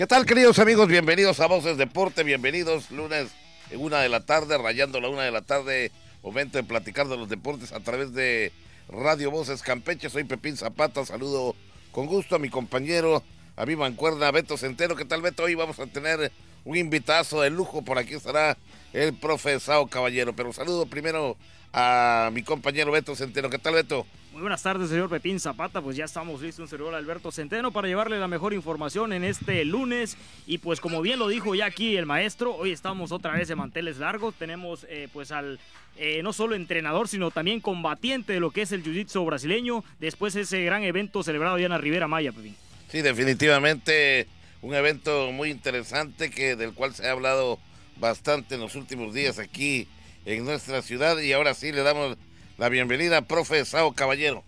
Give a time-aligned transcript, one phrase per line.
[0.00, 0.88] ¿Qué tal, queridos amigos?
[0.88, 3.28] Bienvenidos a Voces Deporte, bienvenidos lunes
[3.70, 5.92] en una de la tarde, rayando la una de la tarde,
[6.22, 8.50] momento de platicar de los deportes a través de
[8.88, 10.08] Radio Voces Campeche.
[10.08, 11.54] Soy Pepín Zapata, saludo
[11.92, 13.22] con gusto a mi compañero,
[13.56, 14.96] a mi mancuerda Beto Centeno.
[14.96, 15.42] ¿Qué tal, Beto?
[15.42, 16.32] Hoy vamos a tener
[16.64, 18.56] un invitazo de lujo, por aquí estará
[18.94, 21.36] el profesor Caballero, pero saludo primero
[21.74, 23.50] a mi compañero Beto Centeno.
[23.50, 24.06] ¿Qué tal, Beto?
[24.32, 25.82] Muy buenas tardes, señor Pepín Zapata.
[25.82, 29.64] Pues ya estamos listos, un servidor Alberto Centeno, para llevarle la mejor información en este
[29.64, 30.16] lunes.
[30.46, 33.58] Y pues como bien lo dijo ya aquí el maestro, hoy estamos otra vez en
[33.58, 34.36] manteles largos.
[34.36, 35.58] Tenemos eh, pues al
[35.96, 40.34] eh, no solo entrenador, sino también combatiente de lo que es el jiu-jitsu brasileño, después
[40.34, 42.54] de ese gran evento celebrado ya en la Ribera Maya, Pepín.
[42.88, 44.28] Sí, definitivamente
[44.62, 47.58] un evento muy interesante que del cual se ha hablado
[47.98, 49.88] bastante en los últimos días aquí
[50.24, 52.16] en nuestra ciudad y ahora sí le damos
[52.60, 54.44] la bienvenida, profe Sao Caballero.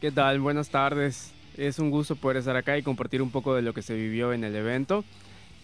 [0.00, 0.40] ¿Qué tal?
[0.40, 1.30] Buenas tardes.
[1.58, 4.32] Es un gusto poder estar acá y compartir un poco de lo que se vivió
[4.32, 5.04] en el evento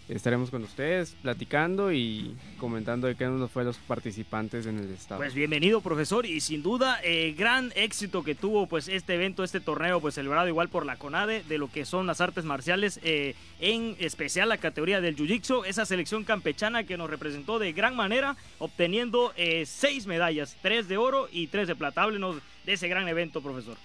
[0.09, 5.19] estaremos con ustedes platicando y comentando de qué nos fue los participantes en el estado.
[5.19, 9.59] Pues bienvenido profesor y sin duda eh, gran éxito que tuvo pues este evento, este
[9.59, 13.35] torneo pues celebrado igual por la CONADE de lo que son las artes marciales, eh,
[13.59, 18.37] en especial la categoría del Jiu-Jitsu, esa selección campechana que nos representó de gran manera
[18.59, 22.03] obteniendo eh, seis medallas, tres de oro y tres de plata.
[22.03, 23.77] Háblenos de ese gran evento profesor.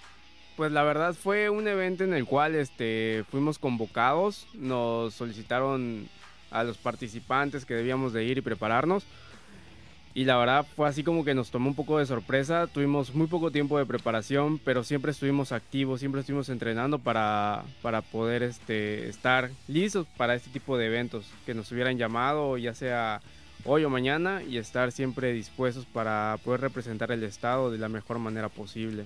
[0.55, 6.07] Pues la verdad fue un evento en el cual este, fuimos convocados, nos solicitaron
[6.53, 9.03] a los participantes que debíamos de ir y prepararnos.
[10.15, 12.67] Y la verdad fue así como que nos tomó un poco de sorpresa.
[12.67, 18.01] Tuvimos muy poco tiempo de preparación, pero siempre estuvimos activos, siempre estuvimos entrenando para, para
[18.01, 23.21] poder este, estar listos para este tipo de eventos que nos hubieran llamado, ya sea
[23.65, 28.19] hoy o mañana, y estar siempre dispuestos para poder representar el Estado de la mejor
[28.19, 29.05] manera posible.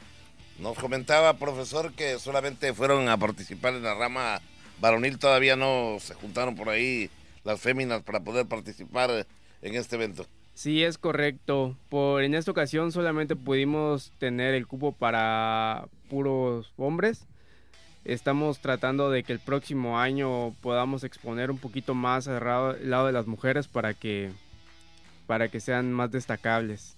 [0.59, 4.41] Nos comentaba, profesor, que solamente fueron a participar en la rama
[4.81, 7.09] varonil, todavía no se juntaron por ahí
[7.47, 9.25] las féminas para poder participar
[9.61, 10.27] en este evento.
[10.53, 11.77] Sí, es correcto.
[11.87, 17.25] Por en esta ocasión solamente pudimos tener el cupo para puros hombres.
[18.03, 22.43] Estamos tratando de que el próximo año podamos exponer un poquito más al
[22.89, 24.31] lado de las mujeres para que
[25.25, 26.95] para que sean más destacables.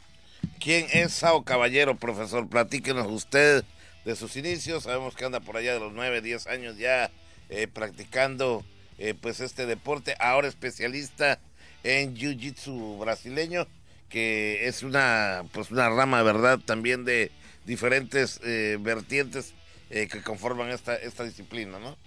[0.59, 2.47] ¿Quién es Sao Caballero, profesor?
[2.47, 3.63] Platíquenos usted
[4.03, 4.83] de sus inicios.
[4.83, 7.11] Sabemos que anda por allá de los 9, 10 años ya
[7.49, 8.63] eh, practicando
[8.99, 10.15] eh, pues este deporte.
[10.19, 11.39] Ahora especialista
[11.83, 13.67] en Jiu-Jitsu brasileño,
[14.09, 16.59] que es una, pues una rama, ¿verdad?
[16.59, 17.31] También de
[17.65, 19.53] diferentes eh, vertientes
[19.89, 21.97] que conforman esta, esta disciplina, ¿no?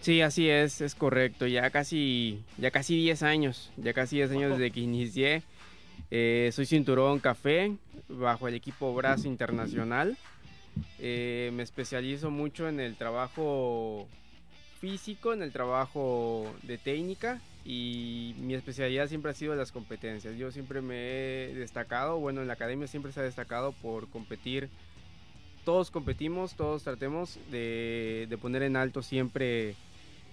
[0.00, 1.46] Sí, así es, es correcto.
[1.46, 5.44] Ya casi, ya casi 10 años, ya casi 10 años desde que inicié
[6.14, 7.74] eh, soy cinturón café
[8.06, 10.18] bajo el equipo Brazo Internacional.
[10.98, 14.06] Eh, me especializo mucho en el trabajo
[14.82, 20.36] físico, en el trabajo de técnica y mi especialidad siempre ha sido las competencias.
[20.36, 24.68] Yo siempre me he destacado, bueno, en la academia siempre se ha destacado por competir.
[25.64, 29.76] Todos competimos, todos tratemos de, de poner en alto siempre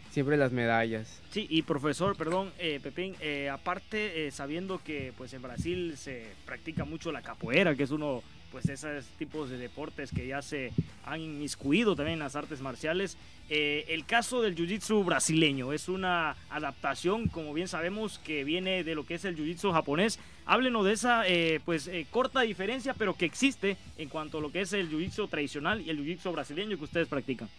[0.09, 1.21] siempre las medallas.
[1.29, 6.25] Sí, y profesor, perdón, eh, Pepín, eh, aparte, eh, sabiendo que pues en Brasil se
[6.47, 10.71] practica mucho la capoeira, que es uno pues esos tipos de deportes que ya se
[11.05, 13.17] han inmiscuido también en las artes marciales.
[13.49, 19.05] el caso del jiu-jitsu brasileño es una adaptación, como bien sabemos, que viene de lo
[19.05, 20.19] que es el jiu-jitsu japonés.
[20.45, 21.23] Háblenos de esa
[21.65, 25.81] pues corta diferencia, pero que existe en cuanto a lo que es el jiu-jitsu tradicional
[25.81, 27.49] y el jiu-jitsu brasileño que ustedes practican.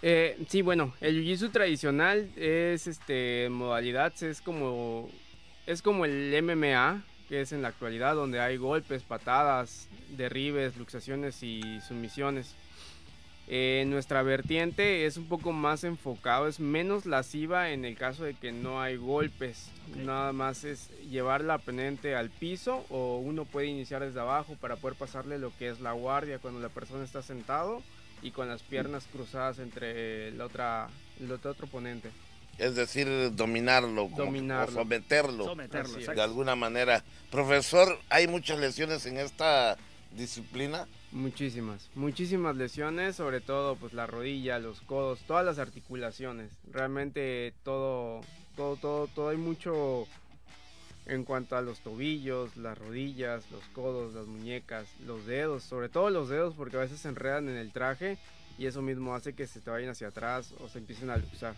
[0.00, 5.08] Eh, sí, bueno, el jiu-jitsu tradicional es este modalidad, es como
[5.66, 11.42] es como el MMA, que es en la actualidad donde hay golpes, patadas, derribes, luxaciones
[11.42, 12.54] y sumisiones.
[13.50, 18.34] Eh, nuestra vertiente es un poco más enfocado, es menos lasciva en el caso de
[18.34, 19.70] que no hay golpes.
[19.96, 24.76] Nada más es llevar la pendiente al piso o uno puede iniciar desde abajo para
[24.76, 27.82] poder pasarle lo que es la guardia cuando la persona está sentado
[28.20, 32.10] y con las piernas cruzadas entre la otra, el otro, oponente.
[32.58, 34.80] Es decir, dominarlo, dominarlo.
[34.80, 37.04] someterlo, de alguna manera.
[37.30, 39.76] Profesor, ¿hay muchas lesiones en esta
[40.16, 40.88] disciplina?
[41.12, 46.50] Muchísimas, muchísimas lesiones, sobre todo pues la rodilla, los codos, todas las articulaciones.
[46.70, 48.22] Realmente todo,
[48.56, 50.06] todo, todo, todo hay mucho
[51.06, 56.10] en cuanto a los tobillos, las rodillas, los codos, las muñecas, los dedos, sobre todo
[56.10, 58.18] los dedos porque a veces se enredan en el traje
[58.58, 61.54] y eso mismo hace que se te vayan hacia atrás o se empiecen a luxar.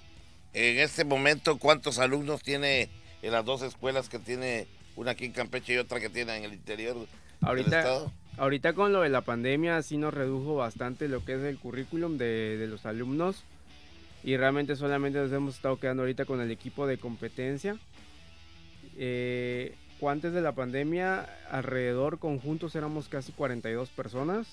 [0.53, 2.91] En este momento, ¿cuántos alumnos tiene
[3.23, 4.67] en las dos escuelas que tiene
[4.97, 6.97] una aquí en Campeche y otra que tiene en el interior
[7.41, 8.13] ahorita, del estado?
[8.37, 12.19] Ahorita con lo de la pandemia sí nos redujo bastante lo que es el currículum
[12.19, 13.45] de, de los alumnos
[14.23, 17.77] y realmente solamente nos hemos estado quedando ahorita con el equipo de competencia.
[18.97, 19.75] Eh,
[20.09, 24.47] antes de la pandemia, alrededor conjuntos éramos casi 42 personas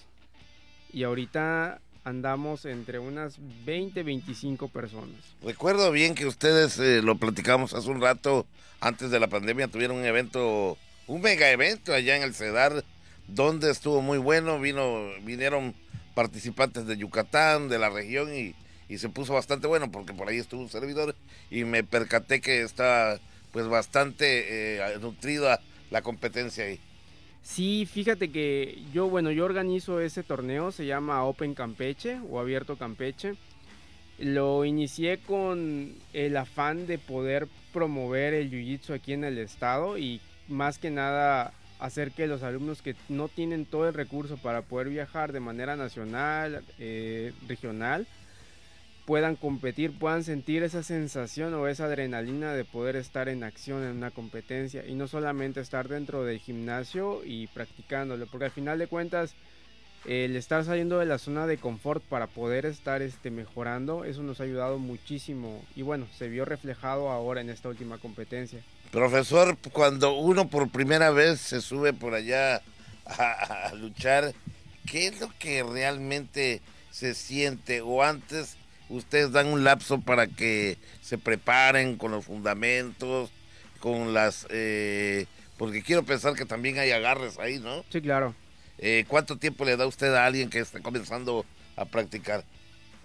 [0.91, 5.15] y ahorita andamos entre unas 20, 25 personas.
[5.43, 8.47] Recuerdo bien que ustedes, eh, lo platicamos hace un rato,
[8.79, 10.77] antes de la pandemia, tuvieron un evento,
[11.07, 12.85] un mega evento allá en el CEDAR,
[13.27, 15.75] donde estuvo muy bueno, vino, vinieron
[16.15, 18.55] participantes de Yucatán, de la región y,
[18.97, 21.13] se puso bastante bueno porque por ahí estuvo un servidor
[21.51, 23.19] y me percaté que está
[23.51, 25.59] pues bastante eh, nutrida
[25.91, 26.79] la competencia ahí.
[27.47, 32.75] Sí, fíjate que yo, bueno, yo organizo ese torneo, se llama Open Campeche o Abierto
[32.75, 33.35] Campeche.
[34.19, 40.19] Lo inicié con el afán de poder promover el Jiu-Jitsu aquí en el estado y
[40.49, 44.89] más que nada hacer que los alumnos que no tienen todo el recurso para poder
[44.89, 48.07] viajar de manera nacional, eh, regional,
[49.07, 53.95] puedan competir, puedan sentir esa sensación o esa adrenalina de poder estar en acción en
[53.95, 58.87] una competencia y no solamente estar dentro del gimnasio y practicándolo, porque al final de
[58.87, 59.33] cuentas
[60.03, 64.41] el estar saliendo de la zona de confort para poder estar este, mejorando, eso nos
[64.41, 68.59] ha ayudado muchísimo y bueno, se vio reflejado ahora en esta última competencia.
[68.91, 72.61] Profesor, cuando uno por primera vez se sube por allá
[73.05, 74.33] a, a luchar,
[74.85, 76.61] ¿qué es lo que realmente
[76.91, 78.57] se siente o antes
[78.89, 83.29] ustedes dan un lapso para que se preparen con los fundamentos,
[83.79, 84.47] con las...
[84.49, 85.25] Eh,
[85.57, 87.83] porque quiero pensar que también hay agarres ahí, ¿no?
[87.89, 88.35] Sí, claro.
[88.77, 91.45] Eh, ¿Cuánto tiempo le da usted a alguien que está comenzando
[91.75, 92.43] a practicar?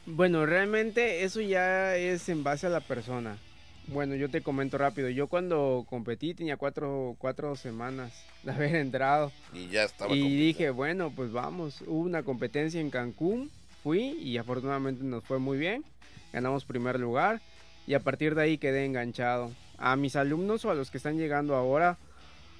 [0.04, 3.38] Bueno, realmente eso ya es en base a la persona.
[3.86, 5.08] Bueno, yo te comento rápido.
[5.08, 8.12] Yo cuando competí tenía cuatro, cuatro semanas
[8.42, 9.32] de haber entrado.
[9.52, 10.14] Y ya estaba.
[10.14, 11.82] Y dije, bueno, pues vamos.
[11.86, 13.50] Hubo una competencia en Cancún
[13.82, 15.84] fui y afortunadamente nos fue muy bien.
[16.32, 17.40] Ganamos primer lugar
[17.86, 19.50] y a partir de ahí quedé enganchado.
[19.78, 21.98] A mis alumnos o a los que están llegando ahora,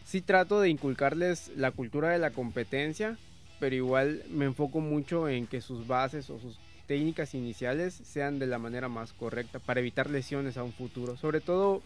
[0.05, 3.17] sí trato de inculcarles la cultura de la competencia,
[3.61, 8.47] pero igual me enfoco mucho en que sus bases o sus técnicas iniciales sean de
[8.47, 11.17] la manera más correcta para evitar lesiones a un futuro.
[11.17, 11.81] Sobre todo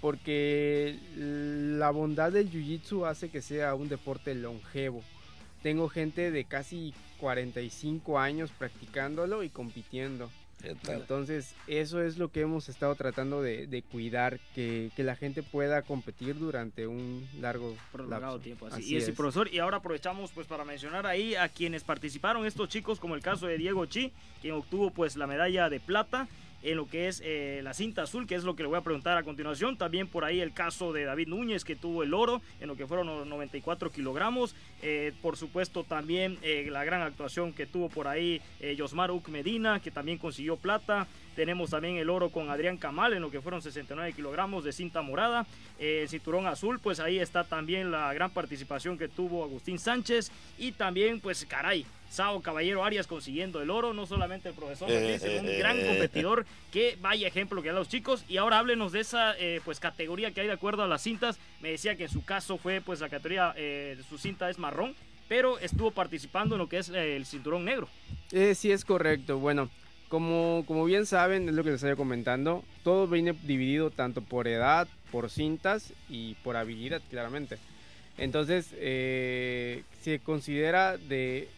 [0.00, 5.02] porque la bondad del jiu-jitsu hace que sea un deporte longevo.
[5.62, 10.30] Tengo gente de casi 45 años practicándolo y compitiendo.
[10.88, 16.38] Entonces, eso es lo que hemos estado tratando de, cuidar, que, la gente pueda competir
[16.38, 18.66] durante un largo prolongado tiempo.
[18.66, 22.68] Así, y es, profesor, y ahora aprovechamos pues para mencionar ahí a quienes participaron estos
[22.68, 26.28] chicos, como el caso de Diego Chi, quien obtuvo pues la medalla de plata
[26.62, 28.82] en lo que es eh, la cinta azul, que es lo que le voy a
[28.82, 29.76] preguntar a continuación.
[29.76, 32.86] También por ahí el caso de David Núñez, que tuvo el oro en lo que
[32.86, 34.54] fueron 94 kilogramos.
[34.82, 38.40] Eh, por supuesto, también eh, la gran actuación que tuvo por ahí
[38.78, 41.06] Josmar Uc Medina, que también consiguió plata.
[41.40, 45.00] Tenemos también el oro con Adrián Camal en lo que fueron 69 kilogramos de cinta
[45.00, 45.46] morada.
[45.78, 50.30] el cinturón azul, pues ahí está también la gran participación que tuvo Agustín Sánchez.
[50.58, 55.40] Y también, pues caray, Sao Caballero Arias consiguiendo el oro, no solamente el profesor, sino
[55.40, 58.22] un gran competidor, que vaya ejemplo que da a los chicos.
[58.28, 61.38] Y ahora háblenos de esa eh, pues categoría que hay de acuerdo a las cintas.
[61.62, 64.94] Me decía que en su caso fue pues la categoría, eh, su cinta es marrón,
[65.26, 67.88] pero estuvo participando en lo que es eh, el cinturón negro.
[68.28, 69.38] sí, es correcto.
[69.38, 69.70] Bueno,
[70.10, 74.48] como, como bien saben, es lo que les estaba comentando, todo viene dividido tanto por
[74.48, 77.58] edad, por cintas y por habilidad, claramente.
[78.18, 81.48] Entonces, se considera de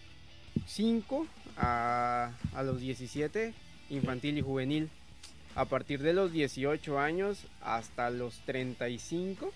[0.66, 3.54] 5 a, a los 17,
[3.88, 4.90] infantil y juvenil.
[5.54, 9.50] A partir de los 18 años hasta los 35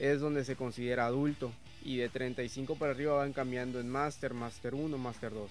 [0.00, 1.52] es donde se considera adulto.
[1.84, 5.48] Y de 35 para arriba van cambiando en Master, Master 1, Master 2.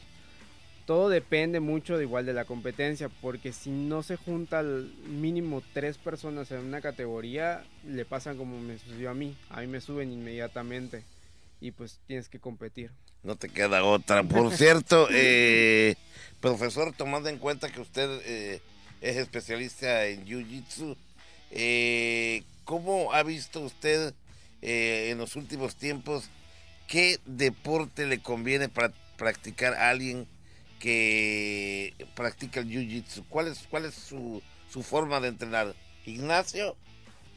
[0.89, 5.62] Todo depende mucho de igual de la competencia, porque si no se junta al mínimo
[5.72, 9.38] tres personas en una categoría, le pasan como me sucedió a mí.
[9.51, 11.03] A mí me suben inmediatamente
[11.62, 12.89] y pues tienes que competir.
[13.22, 14.24] No te queda otra.
[14.24, 15.93] Por cierto, eh,
[16.41, 18.60] profesor, tomando en cuenta que usted eh,
[19.00, 20.98] es especialista en Jiu-Jitsu,
[21.51, 24.15] eh, ¿cómo ha visto usted
[24.63, 26.31] en los últimos tiempos
[26.88, 30.25] qué deporte le conviene para practicar a alguien
[30.79, 33.25] que practica el Jiu-Jitsu?
[33.29, 35.75] ¿Cuál es, cuál es su, su forma de entrenar?
[36.03, 36.75] ¿Gimnasio?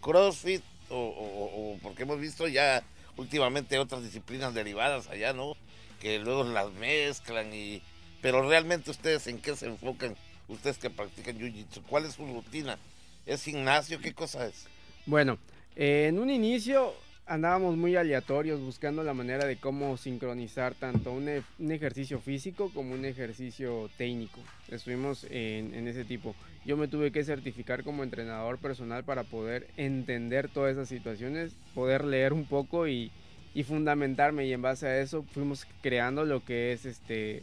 [0.00, 0.62] ¿Crossfit?
[0.94, 2.82] o, porque hemos visto ya
[3.16, 5.56] últimamente otras disciplinas derivadas allá, ¿no?
[6.00, 7.82] Que luego las mezclan y...
[8.20, 10.16] Pero realmente ustedes en qué se enfocan,
[10.48, 12.78] ustedes que practican Jiu-Jitsu, ¿cuál es su rutina?
[13.26, 14.00] ¿Es gimnasio?
[14.00, 14.66] ¿Qué cosa es?
[15.06, 15.38] Bueno,
[15.74, 16.94] en un inicio
[17.26, 22.70] andábamos muy aleatorios buscando la manera de cómo sincronizar tanto un, e- un ejercicio físico
[22.74, 24.40] como un ejercicio técnico.
[24.68, 26.34] Estuvimos en, ese tipo.
[26.64, 32.04] Yo me tuve que certificar como entrenador personal para poder entender todas esas situaciones, poder
[32.04, 33.10] leer un poco y,
[33.54, 37.42] y fundamentarme y en base a eso fuimos creando lo que es este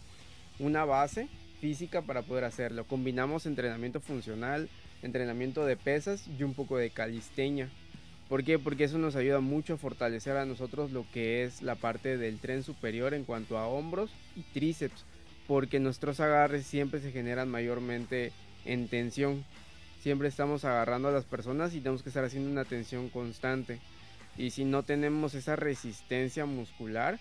[0.60, 1.28] una base
[1.62, 2.86] física para poder hacerlo.
[2.86, 4.70] Combinamos entrenamiento funcional,
[5.02, 7.70] entrenamiento de pesas y un poco de calistenia.
[8.30, 8.60] ¿Por qué?
[8.60, 12.40] Porque eso nos ayuda mucho a fortalecer a nosotros lo que es la parte del
[12.40, 15.04] tren superior en cuanto a hombros y tríceps,
[15.48, 18.32] porque nuestros agarres siempre se generan mayormente
[18.66, 19.44] en tensión.
[20.04, 23.80] Siempre estamos agarrando a las personas y tenemos que estar haciendo una tensión constante.
[24.38, 27.20] Y si no tenemos esa resistencia muscular,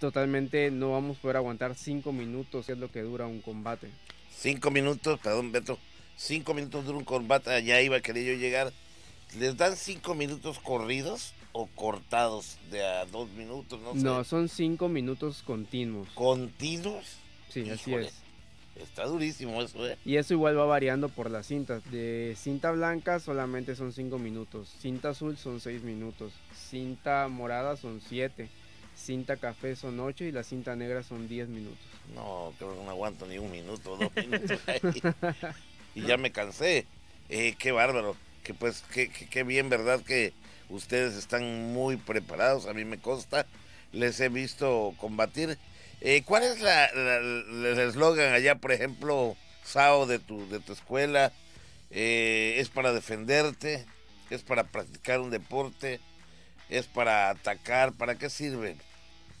[0.00, 3.90] totalmente no vamos a poder aguantar 5 minutos, que es lo que dura un combate.
[4.30, 5.78] Cinco minutos, perdón, Beto.
[6.16, 7.50] Cinco minutos dura un combate.
[7.50, 8.72] Allá iba, quería yo llegar.
[9.36, 13.80] ¿Les dan cinco minutos corridos o cortados de a dos minutos?
[13.80, 13.98] No, sé.
[13.98, 16.08] No, son 5 minutos continuos.
[16.14, 17.16] ¿Continuos?
[17.48, 18.12] Sí, así es.
[18.76, 19.98] Está durísimo eso, ¿eh?
[20.04, 21.82] Y eso igual va variando por las cintas.
[21.90, 24.72] De cinta blanca solamente son 5 minutos.
[24.78, 26.32] Cinta azul son 6 minutos.
[26.54, 28.48] Cinta morada son 7.
[28.96, 31.78] Cinta café son 8 y la cinta negra son 10 minutos.
[32.14, 34.60] No, creo que no aguanto ni un minuto, dos minutos.
[34.66, 34.80] ahí.
[35.96, 36.86] y ya me cansé.
[37.28, 38.16] Eh, qué bárbaro.
[38.48, 40.00] Que pues, qué- qué bien, ¿verdad?
[40.00, 40.32] Que
[40.70, 42.64] ustedes están muy preparados.
[42.64, 43.44] A mí me consta.
[43.92, 45.58] Les he visto combatir.
[46.00, 51.30] Eh, ¿Cuál es el eslogan allá, por ejemplo, Sao, de tu, de tu escuela?
[51.90, 53.84] Eh, ¿Es para defenderte?
[54.30, 56.00] ¿Es para practicar un deporte?
[56.70, 57.92] ¿Es para atacar?
[57.92, 58.76] ¿Para qué sirve?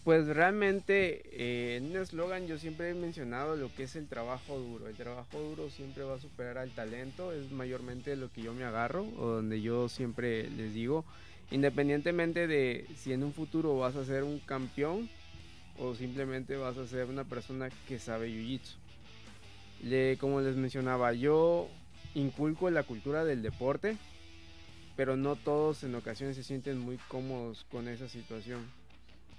[0.04, 4.58] Pues realmente eh, en un eslogan yo siempre he mencionado lo que es el trabajo
[4.58, 4.88] duro.
[4.88, 8.64] El trabajo duro siempre va a superar al talento, es mayormente lo que yo me
[8.64, 11.04] agarro o donde yo siempre les digo,
[11.50, 15.10] independientemente de si en un futuro vas a ser un campeón
[15.78, 18.76] o simplemente vas a ser una persona que sabe jiu-jitsu.
[19.84, 21.68] Le- como les mencionaba, yo
[22.14, 23.96] inculco la cultura del deporte,
[24.96, 28.77] pero no todos en ocasiones se sienten muy cómodos con esa situación.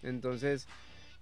[0.04, 0.68] Entonces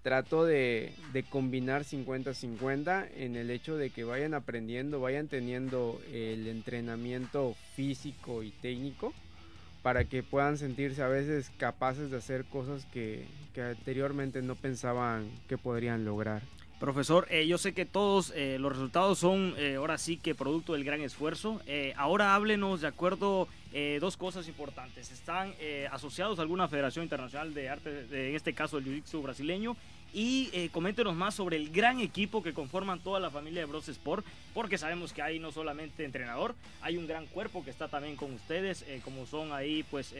[0.04, 6.48] trato de, de combinar 50-50 en el hecho de que vayan aprendiendo, vayan teniendo el
[6.48, 9.14] entrenamiento físico y técnico
[9.82, 15.30] para que puedan sentirse a veces capaces de hacer cosas que, que anteriormente no pensaban
[15.48, 16.42] que podrían lograr.
[16.80, 20.74] Profesor, eh, yo sé que todos eh, los resultados son eh, ahora sí que producto
[20.74, 21.60] del gran esfuerzo.
[21.66, 23.48] Eh, ahora háblenos de acuerdo
[23.80, 25.12] eh, dos cosas importantes.
[25.12, 29.78] ¿Están eh, asociados a alguna federación internacional de arte, en este caso el Jiu-Jitsu brasileño?
[30.12, 33.88] Y eh, coméntenos más sobre el gran equipo que conforman toda la familia de Bros
[33.88, 38.16] Sport, porque sabemos que hay no solamente entrenador, hay un gran cuerpo que está también
[38.16, 40.12] con ustedes, como son ahí pues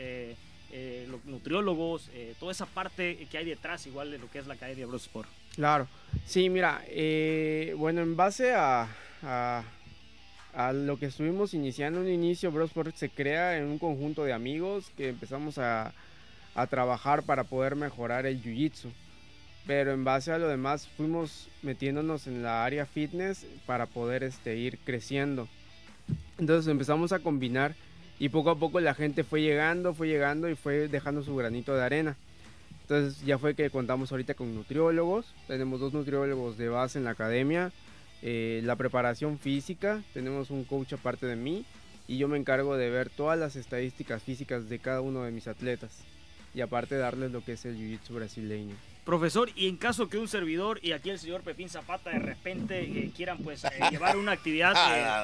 [1.08, 4.86] los nutriólogos, toda esa parte que hay detrás igual de lo que es la Academia
[4.86, 5.30] Bros Sport.
[5.56, 5.88] Claro,
[6.28, 6.84] sí, mira,
[7.76, 8.88] bueno, en base a,
[10.58, 14.92] a lo que estuvimos iniciando un inicio, Brosport se crea en un conjunto de amigos
[14.98, 15.94] que empezamos a,
[16.56, 18.90] a trabajar para poder mejorar el jiu-jitsu.
[19.68, 24.58] Pero en base a lo demás fuimos metiéndonos en la área fitness para poder este,
[24.58, 25.48] ir creciendo.
[26.40, 27.76] Entonces empezamos a combinar
[28.18, 31.76] y poco a poco la gente fue llegando, fue llegando y fue dejando su granito
[31.76, 32.18] de arena.
[32.82, 37.12] Entonces ya fue que contamos ahorita con nutriólogos, tenemos dos nutriólogos de base en la
[37.12, 37.72] academia,
[38.22, 41.66] eh, la preparación física, tenemos un coach aparte de mí
[42.08, 45.48] y yo me encargo de ver todas las estadísticas físicas de cada uno de mis
[45.48, 46.04] atletas
[46.54, 48.76] y aparte darles lo que es el jiu-jitsu brasileño.
[49.08, 52.82] Profesor, y en caso que un servidor y aquí el señor Pepín Zapata de repente
[52.82, 54.74] eh, quieran pues eh, llevar una actividad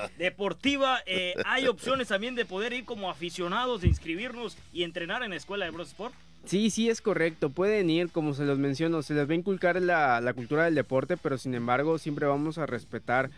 [0.07, 5.21] eh, deportiva, eh, hay opciones también de poder ir como aficionados, de inscribirnos y entrenar
[5.23, 6.13] en la escuela de Bros Sport.
[6.45, 7.49] Sí, sí, es correcto.
[7.49, 10.75] Pueden ir, como se los menciono, se les va a inculcar la, la cultura del
[10.75, 13.29] deporte, pero sin embargo siempre vamos a respetar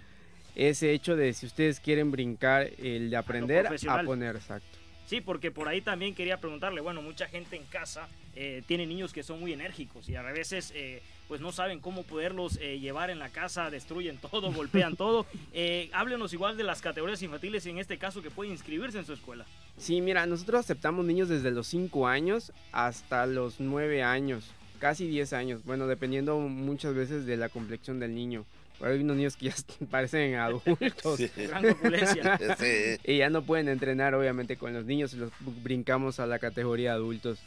[0.56, 4.06] ese hecho de si ustedes quieren brincar el de aprender a profesional.
[4.06, 4.78] poner exacto.
[5.06, 9.14] Sí, porque por ahí también quería preguntarle, bueno, mucha gente en casa eh, tiene niños
[9.14, 13.10] que son muy enérgicos y a veces eh, pues no saben cómo poderlos eh, llevar
[13.10, 15.26] en la casa, destruyen todo, golpean todo.
[15.54, 19.06] Eh, háblenos igual de las categorías infantiles y en este caso que pueden inscribirse en
[19.06, 19.46] su escuela.
[19.78, 24.46] Sí, mira, nosotros aceptamos niños desde los 5 años hasta los 9 años,
[24.80, 28.46] casi 10 años, bueno, dependiendo muchas veces de la complexión del niño.
[28.78, 29.56] Pero hay unos niños que ya
[29.90, 31.32] parecen adultos Sí.
[31.38, 31.64] Gran.
[32.60, 32.98] Sí.
[33.06, 35.32] y ya no pueden entrenar obviamente con los niños y los
[35.64, 37.40] brincamos a la categoría adultos.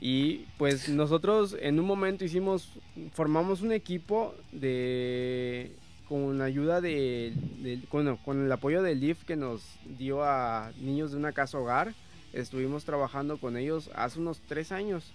[0.00, 2.70] Y pues nosotros en un momento hicimos,
[3.12, 5.72] formamos un equipo de
[6.08, 9.62] con ayuda de, de- con el apoyo del DIF que nos
[9.98, 11.94] dio a niños de una casa hogar
[12.32, 15.12] estuvimos trabajando con ellos hace unos tres años.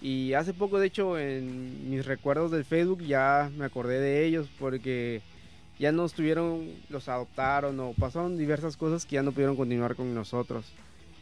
[0.00, 4.48] Y hace poco, de hecho, en mis recuerdos del Facebook ya me acordé de ellos
[4.60, 5.22] porque
[5.78, 10.14] ya no estuvieron, los adoptaron o pasaron diversas cosas que ya no pudieron continuar con
[10.14, 10.66] nosotros.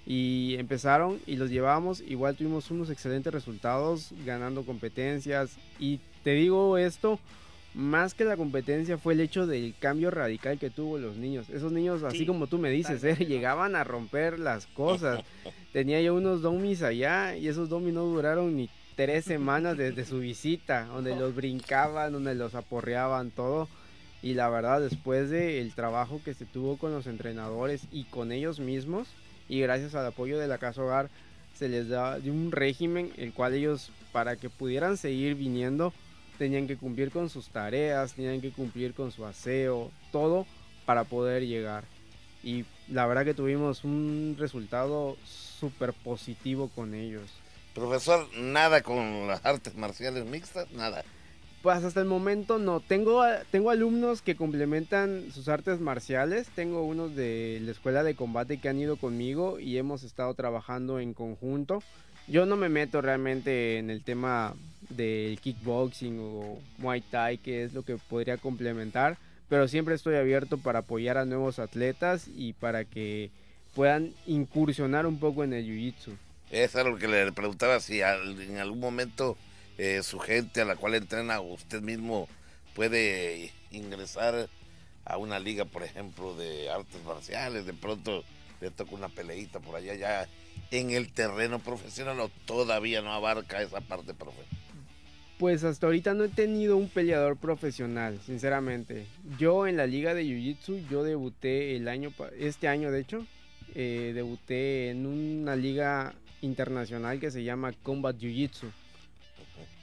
[0.06, 5.56] Y empezaron y los llevamos, igual tuvimos unos excelentes resultados ganando competencias.
[5.80, 7.18] Y te digo esto,
[7.74, 11.50] más que la competencia fue el hecho del cambio radical que tuvo los niños.
[11.50, 15.24] Esos niños, así como tú me dices, eh, llegaban a romper las cosas.
[15.72, 20.20] Tenía yo unos domis allá y esos domis no duraron ni tres semanas desde su
[20.20, 23.68] visita, donde los brincaban, donde los aporreaban, todo
[24.26, 28.58] y la verdad, después del trabajo que se tuvo con los entrenadores y con ellos
[28.58, 29.06] mismos,
[29.48, 31.08] y gracias al apoyo de la Casa Hogar,
[31.54, 35.92] se les da un régimen el cual ellos, para que pudieran seguir viniendo,
[36.38, 40.46] tenían que cumplir con sus tareas, tenían que cumplir con su aseo, todo
[40.84, 41.84] para poder llegar.
[42.42, 47.30] Y la verdad que tuvimos un resultado súper positivo con ellos.
[47.74, 51.04] Profesor, nada con las artes marciales mixtas, nada.
[51.66, 52.78] Pues hasta el momento no.
[52.78, 56.46] Tengo, tengo alumnos que complementan sus artes marciales.
[56.54, 61.00] Tengo unos de la escuela de combate que han ido conmigo y hemos estado trabajando
[61.00, 61.82] en conjunto.
[62.28, 64.54] Yo no me meto realmente en el tema
[64.90, 69.18] del kickboxing o muay thai, que es lo que podría complementar.
[69.48, 73.32] Pero siempre estoy abierto para apoyar a nuevos atletas y para que
[73.74, 76.12] puedan incursionar un poco en el jiu-jitsu.
[76.52, 79.36] Es algo que le preguntaba si en algún momento
[79.78, 82.28] eh, su gente a la cual entrena, usted mismo
[82.74, 84.48] puede ingresar
[85.04, 88.24] a una liga, por ejemplo, de artes marciales, de pronto
[88.60, 90.28] le toca una peleita por allá, ya
[90.70, 94.42] en el terreno profesional o todavía no abarca esa parte, profe.
[95.38, 99.06] Pues hasta ahorita no he tenido un peleador profesional, sinceramente.
[99.38, 103.26] Yo en la liga de Jiu-Jitsu, yo debuté el año, este año de hecho,
[103.74, 108.70] eh, debuté en una liga internacional que se llama Combat Jiu-Jitsu.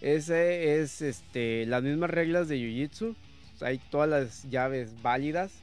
[0.03, 3.15] Ese es este, las mismas reglas de Jiu-Jitsu.
[3.61, 5.53] Hay todas las llaves válidas.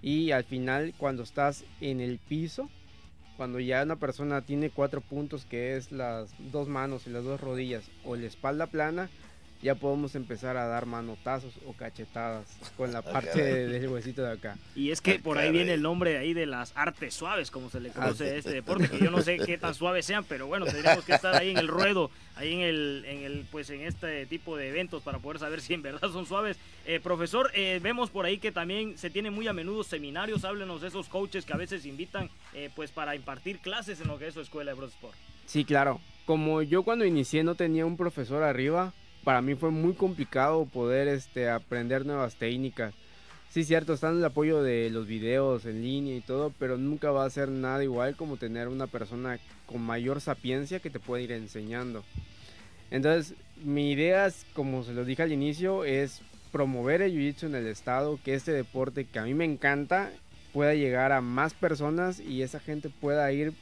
[0.00, 2.70] Y al final, cuando estás en el piso,
[3.36, 7.38] cuando ya una persona tiene cuatro puntos, que es las dos manos y las dos
[7.38, 9.10] rodillas, o la espalda plana,
[9.64, 12.46] ya podemos empezar a dar manotazos o cachetadas
[12.76, 14.58] con la parte del huesito de acá.
[14.76, 17.80] Y es que por ahí viene el nombre ahí de las artes suaves, como se
[17.80, 20.66] le conoce a este deporte, que yo no sé qué tan suaves sean, pero bueno,
[20.66, 24.26] tendríamos que estar ahí en el ruedo, ahí en el, en el, pues en este
[24.26, 26.58] tipo de eventos para poder saber si en verdad son suaves.
[26.84, 30.82] Eh, profesor, eh, vemos por ahí que también se tienen muy a menudo seminarios, háblenos
[30.82, 34.26] de esos coaches que a veces invitan, eh, pues para impartir clases en lo que
[34.26, 35.16] es su escuela de Brosport.
[35.46, 36.02] Sí, claro.
[36.26, 38.92] Como yo cuando inicié no tenía un profesor arriba,
[39.24, 42.94] para mí fue muy complicado poder este, aprender nuevas técnicas.
[43.50, 47.24] Sí, cierto, están el apoyo de los videos en línea y todo, pero nunca va
[47.24, 51.32] a ser nada igual como tener una persona con mayor sapiencia que te puede ir
[51.32, 52.04] enseñando.
[52.90, 57.66] Entonces, mi idea, como se lo dije al inicio, es promover el jiu-jitsu en el
[57.66, 60.10] estado, que este deporte que a mí me encanta
[60.52, 63.52] pueda llegar a más personas y esa gente pueda ir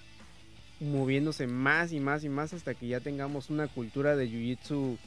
[0.81, 4.99] moviéndose más y más y más hasta que ya tengamos una cultura de jiu-jitsu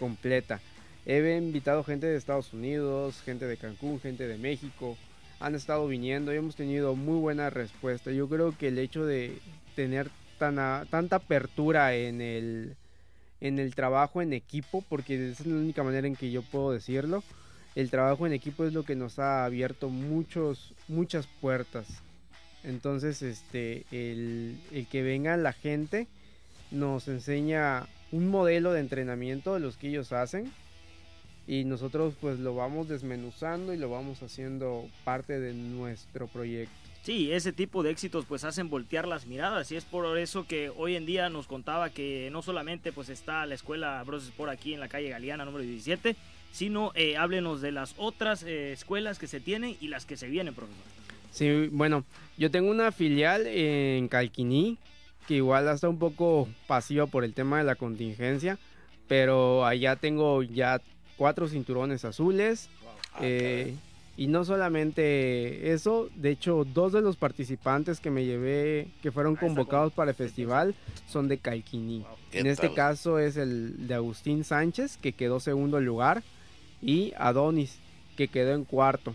[0.00, 0.60] completa.
[1.06, 4.96] He invitado gente de Estados Unidos, gente de Cancún, gente de México.
[5.38, 8.10] Han estado viniendo y hemos tenido muy buena respuesta.
[8.10, 9.38] Yo creo que el hecho de
[9.76, 12.76] tener tanta apertura en el,
[13.40, 17.22] en el trabajo en equipo, porque es la única manera en que yo puedo decirlo,
[17.74, 21.86] el trabajo en equipo es lo que nos ha abierto muchos, muchas puertas.
[22.64, 26.08] Entonces, este, el, el que venga la gente
[26.70, 30.50] nos enseña un modelo de entrenamiento de los que ellos hacen
[31.46, 36.74] y nosotros pues lo vamos desmenuzando y lo vamos haciendo parte de nuestro proyecto.
[37.02, 40.70] Sí, ese tipo de éxitos pues hacen voltear las miradas y es por eso que
[40.70, 44.74] hoy en día nos contaba que no solamente pues está la escuela Bros Sport aquí
[44.74, 46.14] en la calle Galeana número 17,
[46.52, 50.28] sino eh, háblenos de las otras eh, escuelas que se tienen y las que se
[50.28, 50.84] vienen, profesor.
[51.30, 52.04] Sí, bueno,
[52.36, 54.78] yo tengo una filial en Calquiní
[55.26, 58.58] que igual está un poco pasiva por el tema de la contingencia,
[59.08, 60.80] pero allá tengo ya
[61.16, 62.68] cuatro cinturones azules.
[63.14, 63.76] Ah, eh,
[64.16, 69.36] y no solamente eso, de hecho, dos de los participantes que me llevé, que fueron
[69.36, 70.74] ah, convocados para el festival,
[71.08, 72.04] son de Calquini.
[72.32, 76.22] En este caso es el de Agustín Sánchez, que quedó segundo lugar,
[76.82, 77.78] y Adonis,
[78.16, 79.14] que quedó en cuarto.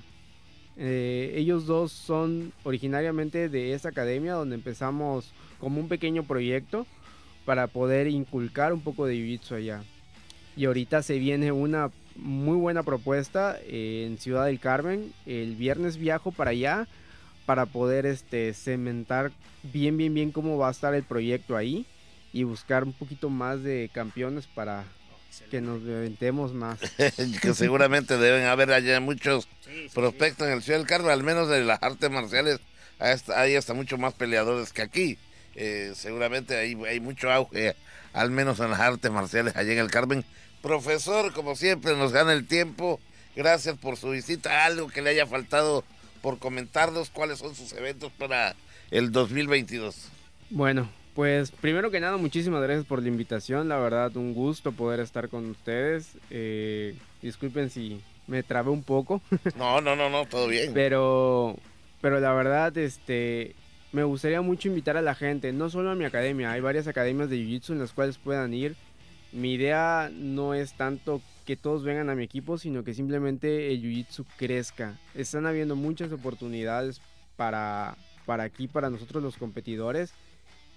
[0.77, 6.85] Eh, ellos dos son originariamente de esa academia donde empezamos como un pequeño proyecto
[7.45, 9.83] para poder inculcar un poco de jiu allá.
[10.57, 15.13] Y ahorita se viene una muy buena propuesta en Ciudad del Carmen.
[15.25, 16.87] El viernes viajo para allá
[17.45, 19.31] para poder este, cementar
[19.63, 21.85] bien, bien, bien cómo va a estar el proyecto ahí
[22.33, 24.83] y buscar un poquito más de campeones para
[25.49, 26.79] que nos aventemos más.
[27.41, 29.47] que seguramente deben haber allá muchos
[29.93, 32.59] prospectos en el Ciudad del Carmen, al menos de las artes marciales,
[32.99, 35.17] hay hasta mucho más peleadores que aquí.
[35.55, 37.75] Eh, seguramente hay, hay mucho auge,
[38.13, 40.25] al menos en las artes marciales allá en el Carmen.
[40.61, 42.99] Profesor, como siempre, nos gana el tiempo.
[43.35, 44.65] Gracias por su visita.
[44.65, 45.83] Algo que le haya faltado
[46.21, 48.55] por comentarnos cuáles son sus eventos para
[48.91, 50.09] el 2022.
[50.49, 53.69] Bueno, pues primero que nada, muchísimas gracias por la invitación.
[53.69, 56.17] La verdad, un gusto poder estar con ustedes.
[56.29, 59.21] Eh, disculpen si me trabé un poco.
[59.57, 60.73] No, no, no, no, todo bien.
[60.73, 61.55] Pero,
[62.01, 63.55] pero la verdad, este,
[63.93, 67.29] me gustaría mucho invitar a la gente, no solo a mi academia, hay varias academias
[67.29, 68.75] de Jiu-Jitsu en las cuales puedan ir.
[69.31, 73.81] Mi idea no es tanto que todos vengan a mi equipo, sino que simplemente el
[73.81, 74.99] Jiu-Jitsu crezca.
[75.13, 76.99] Están habiendo muchas oportunidades
[77.37, 80.13] para, para aquí, para nosotros los competidores.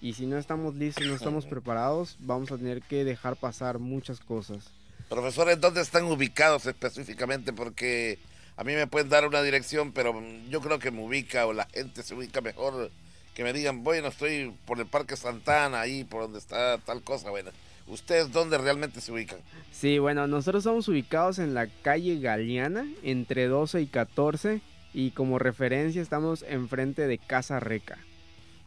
[0.01, 4.21] Y si no estamos listos, no estamos preparados, vamos a tener que dejar pasar muchas
[4.21, 4.71] cosas.
[5.09, 7.53] Profesores, ¿dónde están ubicados específicamente?
[7.53, 8.19] Porque
[8.57, 10.15] a mí me pueden dar una dirección, pero
[10.51, 12.91] yo creo que me ubica o la gente se ubica mejor.
[13.35, 17.31] Que me digan, bueno, estoy por el Parque Santana, ahí por donde está tal cosa.
[17.31, 17.51] Bueno,
[17.89, 19.39] ¿Ustedes dónde realmente se ubican?
[19.73, 24.61] Sí, bueno, nosotros estamos ubicados en la calle Galeana, entre 12 y 14,
[24.93, 27.99] y como referencia estamos enfrente de Casa Reca.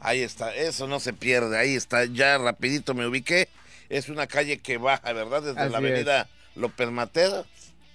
[0.03, 3.47] Ahí está, eso no se pierde, ahí está, ya rapidito me ubiqué.
[3.87, 5.43] Es una calle que baja, ¿verdad?
[5.43, 7.45] Desde la avenida López Mateo.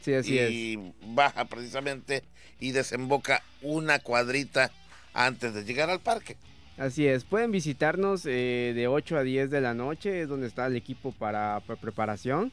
[0.03, 0.51] Sí, así es.
[0.51, 2.23] Y baja precisamente
[2.61, 4.71] y desemboca una cuadrita
[5.15, 6.37] antes de llegar al parque.
[6.79, 10.67] Así es, pueden visitarnos eh, de 8 a 10 de la noche, es donde está
[10.67, 12.53] el equipo para, preparación.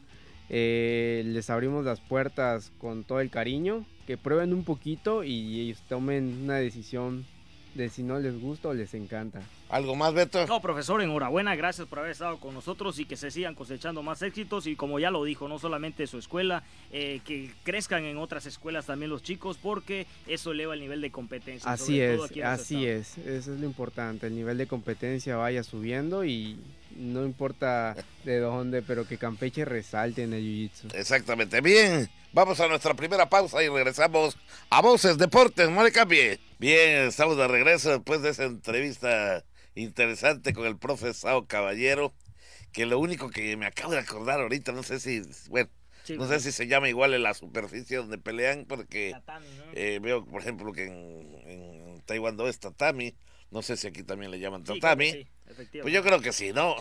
[0.49, 6.43] Eh, les abrimos las puertas con todo el cariño, que prueben un poquito y tomen
[6.43, 7.25] una decisión
[7.73, 9.41] de si no les gusta o les encanta.
[9.69, 10.45] ¿Algo más, Beto?
[10.45, 14.21] No, profesor, enhorabuena, gracias por haber estado con nosotros y que se sigan cosechando más
[14.21, 18.45] éxitos y como ya lo dijo, no solamente su escuela, eh, que crezcan en otras
[18.45, 21.71] escuelas también los chicos porque eso eleva el nivel de competencia.
[21.71, 26.59] Así es, así es, eso es lo importante, el nivel de competencia vaya subiendo y
[26.95, 30.93] no importa de dónde, pero que Campeche resalte en el Jiu-Jitsu.
[30.93, 32.09] Exactamente, bien.
[32.33, 34.35] Vamos a nuestra primera pausa y regresamos
[34.71, 35.69] a Voces Deportes.
[35.69, 36.39] No le cambie.
[36.57, 42.11] Bien, estamos de regreso después de esa entrevista interesante con el profesor Caballero.
[42.71, 45.69] Que lo único que me acabo de acordar ahorita, no sé si, bueno,
[46.17, 49.15] no sé si se llama igual en la superficie donde pelean, porque
[49.73, 53.15] eh, veo, por ejemplo, que en, en Taekwondo es tatami.
[53.51, 55.27] No sé si aquí también le llaman tatami.
[55.83, 56.77] pues yo creo que sí, ¿no?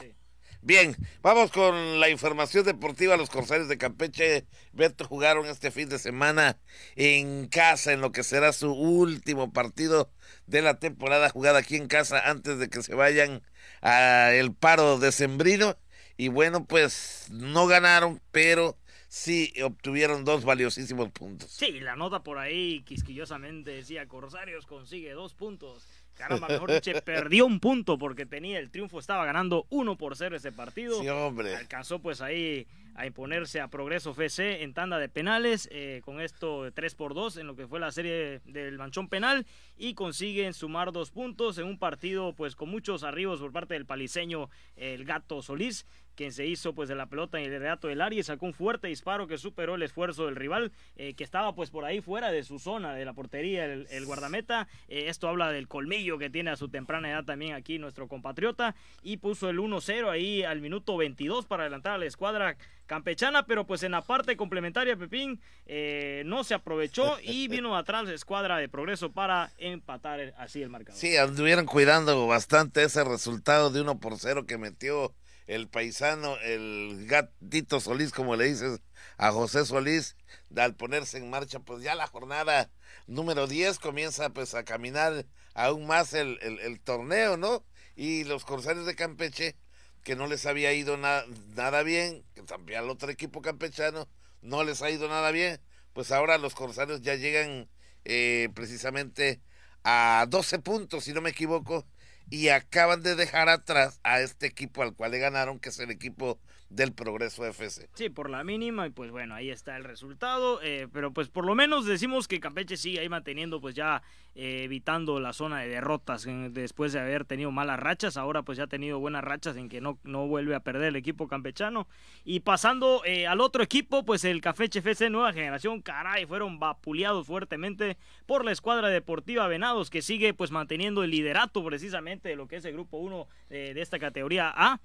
[0.64, 3.16] Bien, vamos con la información deportiva.
[3.16, 6.56] Los Corsarios de Campeche, Beto, jugaron este fin de semana
[6.94, 10.12] en casa, en lo que será su último partido
[10.46, 13.42] de la temporada jugada aquí en casa antes de que se vayan
[13.80, 15.76] al paro decembrino.
[16.16, 21.50] Y bueno, pues no ganaron, pero sí obtuvieron dos valiosísimos puntos.
[21.50, 27.46] Sí, la nota por ahí quisquillosamente decía Corsarios consigue dos puntos Caramba, mejor dicho, perdió
[27.46, 31.00] un punto porque tenía el triunfo, estaba ganando 1 por 0 ese partido.
[31.00, 31.56] Sí, hombre.
[31.56, 36.70] Alcanzó pues ahí a imponerse a Progreso FC en tanda de penales, eh, con esto
[36.72, 39.46] 3 por 2 en lo que fue la serie del manchón penal
[39.82, 43.84] y consiguen sumar dos puntos en un partido pues con muchos arribos por parte del
[43.84, 48.00] paliseño el Gato Solís quien se hizo pues de la pelota en el reato del
[48.00, 51.54] área y sacó un fuerte disparo que superó el esfuerzo del rival eh, que estaba
[51.54, 54.68] pues por ahí fuera de su zona de la portería el, guardameta.
[54.88, 58.74] Eh, esto habla del colmillo que tiene a su temprana edad también aquí nuestro compatriota.
[59.02, 63.64] Y puso el 1-0 ahí al minuto 22 para adelantar a la escuadra campechana pero
[63.64, 68.58] pues en la parte complementaria Pepín eh, no se aprovechó y vino atrás la escuadra
[68.58, 74.00] de progreso para empatar así el marcador sí anduvieron cuidando bastante ese resultado de 1
[74.00, 75.14] por 0 que metió
[75.46, 78.80] el paisano, el gatito Solís, como le dices
[79.18, 80.16] a José Solís,
[80.56, 82.70] al ponerse en marcha, pues ya la jornada
[83.06, 87.64] número 10 comienza pues a caminar aún más el, el, torneo, ¿no?
[87.96, 89.56] Y los Corsarios de Campeche,
[90.04, 94.08] que no les había ido nada bien, que también al otro equipo campechano
[94.40, 95.60] no les ha ido nada bien,
[95.92, 97.68] pues ahora los Corsarios ya llegan
[98.04, 99.40] eh, precisamente
[99.84, 101.86] a 12 puntos, si no me equivoco,
[102.30, 105.90] y acaban de dejar atrás a este equipo al cual le ganaron, que es el
[105.90, 106.38] equipo
[106.72, 107.88] del Progreso FC.
[107.94, 111.44] Sí, por la mínima y pues bueno, ahí está el resultado, eh, pero pues por
[111.44, 114.02] lo menos decimos que Campeche sigue ahí manteniendo pues ya
[114.34, 118.64] eh, evitando la zona de derrotas después de haber tenido malas rachas, ahora pues ya
[118.64, 121.86] ha tenido buenas rachas en que no, no vuelve a perder el equipo campechano
[122.24, 127.26] y pasando eh, al otro equipo pues el Cafeche FC Nueva Generación, caray, fueron vapuleados
[127.26, 132.48] fuertemente por la escuadra deportiva Venados que sigue pues manteniendo el liderato precisamente de lo
[132.48, 134.80] que es el grupo 1 de esta categoría A,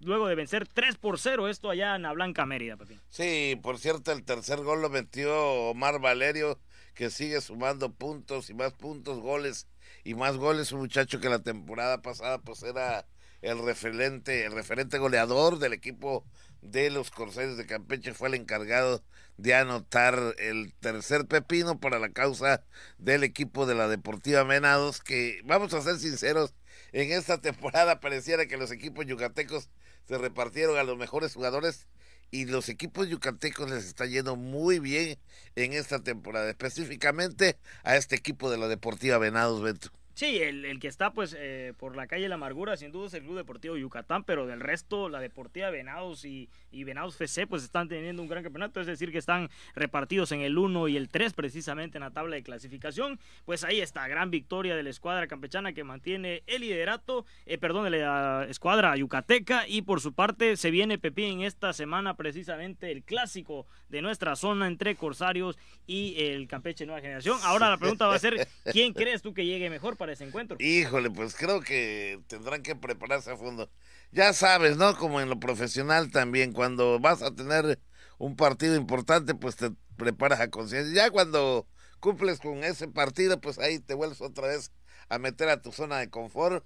[0.00, 3.00] luego de vencer 3 por 0 esto allá en la Blanca Mérida, Pepín.
[3.08, 5.36] Sí, por cierto, el tercer gol lo metió
[5.70, 6.60] Omar Valerio,
[6.94, 9.66] que sigue sumando puntos y más puntos, goles
[10.04, 10.70] y más goles.
[10.70, 13.06] Un muchacho que la temporada pasada pues era
[13.42, 16.24] el referente, el referente goleador del equipo
[16.60, 19.02] de los Corsarios de Campeche fue el encargado
[19.38, 22.62] de anotar el tercer pepino para la causa
[22.98, 26.54] del equipo de la Deportiva Menados, que vamos a ser sinceros,
[26.92, 29.68] en esta temporada pareciera que los equipos yucatecos
[30.06, 31.86] se repartieron a los mejores jugadores
[32.30, 35.18] y los equipos yucatecos les está yendo muy bien
[35.56, 39.90] en esta temporada, específicamente a este equipo de la Deportiva Venados, Beto.
[40.20, 43.14] Sí, el, el, que está pues eh, por la calle La Amargura sin duda es
[43.14, 47.62] el Club Deportivo Yucatán, pero del resto la Deportiva Venados y, y Venados FC pues
[47.62, 51.08] están teniendo un gran campeonato, es decir que están repartidos en el 1 y el
[51.08, 55.26] 3 precisamente en la tabla de clasificación, pues ahí está, gran victoria de la escuadra
[55.26, 60.58] campechana que mantiene el liderato, eh, perdón, de la escuadra yucateca y por su parte
[60.58, 66.46] se viene Pepín esta semana precisamente el clásico de nuestra zona entre Corsarios y el
[66.46, 67.38] Campeche Nueva Generación.
[67.42, 70.62] Ahora la pregunta va a ser, ¿quién crees tú que llegue mejor para?
[70.62, 73.70] Híjole, pues creo que tendrán que prepararse a fondo.
[74.12, 74.96] Ya sabes, ¿no?
[74.96, 77.78] Como en lo profesional también, cuando vas a tener
[78.18, 80.92] un partido importante, pues te preparas a conciencia.
[80.94, 81.66] Ya cuando
[82.00, 84.72] cumples con ese partido, pues ahí te vuelves otra vez
[85.08, 86.64] a meter a tu zona de confort.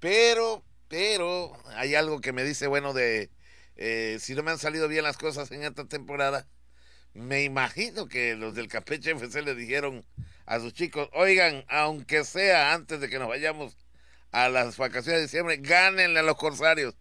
[0.00, 3.30] Pero, pero, hay algo que me dice, bueno, de
[3.76, 6.46] eh, si no me han salido bien las cosas en esta temporada,
[7.14, 10.04] me imagino que los del Campeche FC le dijeron
[10.50, 13.76] a sus chicos, oigan, aunque sea antes de que nos vayamos
[14.32, 16.96] a las vacaciones de diciembre, gánenle a los corsarios.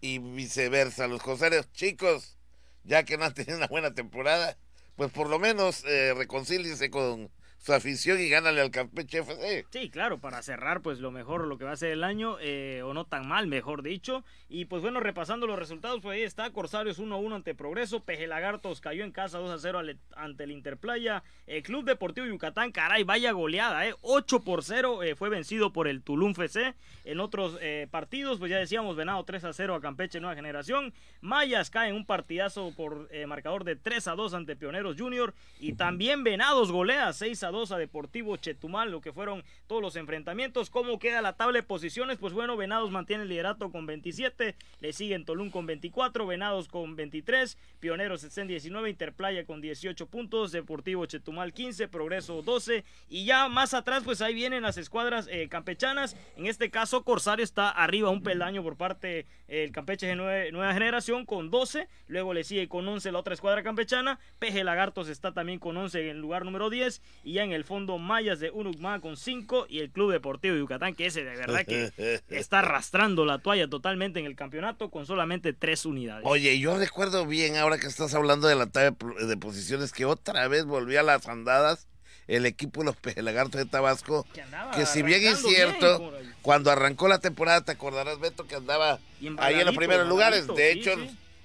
[0.00, 2.36] Y viceversa, los corsarios, chicos,
[2.82, 4.58] ya que no han tenido una buena temporada,
[4.96, 9.66] pues por lo menos eh, reconcíliense con, su afición y gánale al Campeche FC.
[9.70, 12.82] Sí, claro, para cerrar pues lo mejor, lo que va a ser el año, eh,
[12.84, 14.24] o no tan mal, mejor dicho.
[14.48, 18.80] Y pues bueno, repasando los resultados, pues ahí está, Corsarios 1-1 ante Progreso, Peje Lagartos
[18.80, 23.94] cayó en casa 2-0 ante el Interplaya, el Club Deportivo Yucatán, caray, vaya goleada, eh,
[24.02, 26.74] 8 por 0 eh, fue vencido por el Tulum FC.
[27.04, 31.90] En otros eh, partidos, pues ya decíamos, Venado 3-0 a Campeche Nueva Generación, Mayas cae
[31.90, 37.38] en un partidazo por marcador de 3-2 ante Pioneros Junior, y también Venados golea 6
[37.50, 40.70] 2 a Deportivo Chetumal, lo que fueron todos los enfrentamientos.
[40.70, 42.18] ¿Cómo queda la tabla de posiciones?
[42.18, 46.96] Pues bueno, Venados mantiene el liderato con 27, le siguen Tolún con 24, Venados con
[46.96, 53.24] 23, Pioneros está en 19, Interplaya con 18 puntos, Deportivo Chetumal 15, Progreso 12 y
[53.24, 57.70] ya más atrás pues ahí vienen las escuadras eh, campechanas, en este caso Corsario está
[57.70, 62.68] arriba un peldaño por parte del Campeche de nueva generación con 12, luego le sigue
[62.68, 66.70] con 11 la otra escuadra campechana, Peje Lagartos está también con 11 en lugar número
[66.70, 70.94] 10 y en el fondo Mayas de Uruguay con 5 y el Club Deportivo Yucatán,
[70.94, 71.92] que ese de verdad que
[72.28, 76.24] está arrastrando la toalla totalmente en el campeonato con solamente 3 unidades.
[76.26, 80.48] Oye, yo recuerdo bien ahora que estás hablando de la tabla de posiciones que otra
[80.48, 81.88] vez volvió a las andadas
[82.28, 84.26] el equipo de los Pejelagartos de Tabasco,
[84.74, 89.00] que, si bien es cierto, cuando arrancó la temporada, te acordarás, Beto, que andaba
[89.38, 90.46] ahí en los primeros lugares.
[90.46, 90.90] De hecho,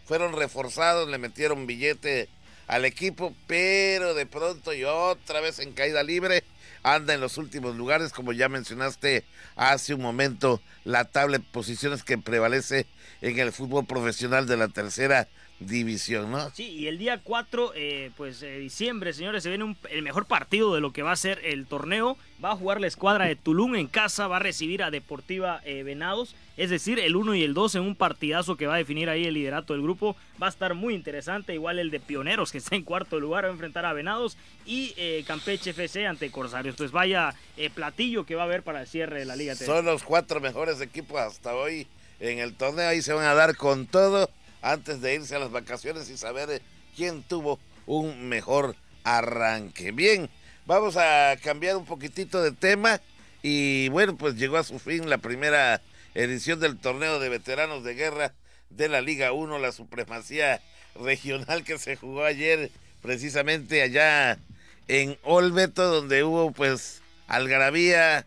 [0.06, 2.28] fueron reforzados, le metieron billete
[2.68, 6.44] al equipo, pero de pronto y otra vez en caída libre
[6.84, 9.24] anda en los últimos lugares, como ya mencionaste
[9.56, 12.86] hace un momento, la tabla de posiciones que prevalece
[13.22, 15.30] en el fútbol profesional de la tercera
[15.68, 16.50] división, ¿no?
[16.52, 20.74] Sí, y el día 4, eh, pues de diciembre, señores, se viene el mejor partido
[20.76, 22.18] de lo que va a ser el torneo.
[22.44, 25.84] Va a jugar la escuadra de Tulum en casa, va a recibir a Deportiva eh,
[25.84, 29.10] Venados, es decir, el 1 y el 2 en un partidazo que va a definir
[29.10, 30.16] ahí el liderato del grupo.
[30.42, 33.50] Va a estar muy interesante, igual el de Pioneros, que está en cuarto lugar, va
[33.50, 36.76] a enfrentar a Venados, y eh, Campeche FC ante Corsarios.
[36.76, 37.34] Pues vaya
[37.76, 40.82] platillo que va a haber para el cierre de la Liga Son los cuatro mejores
[40.82, 41.88] equipos hasta hoy
[42.20, 44.30] en el torneo, ahí se van a dar con todo
[44.64, 46.62] antes de irse a las vacaciones y saber eh,
[46.96, 49.92] quién tuvo un mejor arranque.
[49.92, 50.30] Bien,
[50.66, 53.00] vamos a cambiar un poquitito de tema
[53.44, 55.82] y bueno, pues llegó a su fin la primera
[56.16, 58.34] edición del torneo de veteranos de guerra
[58.70, 60.62] de la Liga 1, la supremacía
[60.96, 62.72] regional que se jugó ayer
[63.02, 64.40] precisamente allá
[64.88, 68.26] en Olbeto, donde hubo pues algarabía,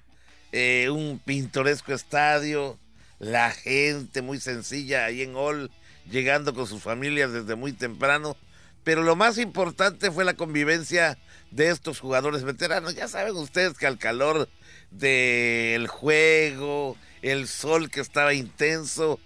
[0.52, 2.78] eh, un pintoresco estadio,
[3.18, 5.70] la gente muy sencilla ahí en Hall,
[6.10, 8.36] llegando con sus familias desde muy temprano.
[8.84, 11.18] Pero lo más importante fue la convivencia
[11.50, 12.94] de estos jugadores veteranos.
[12.94, 14.48] Ya saben ustedes que al calor
[14.90, 19.18] del juego, el sol que estaba intenso,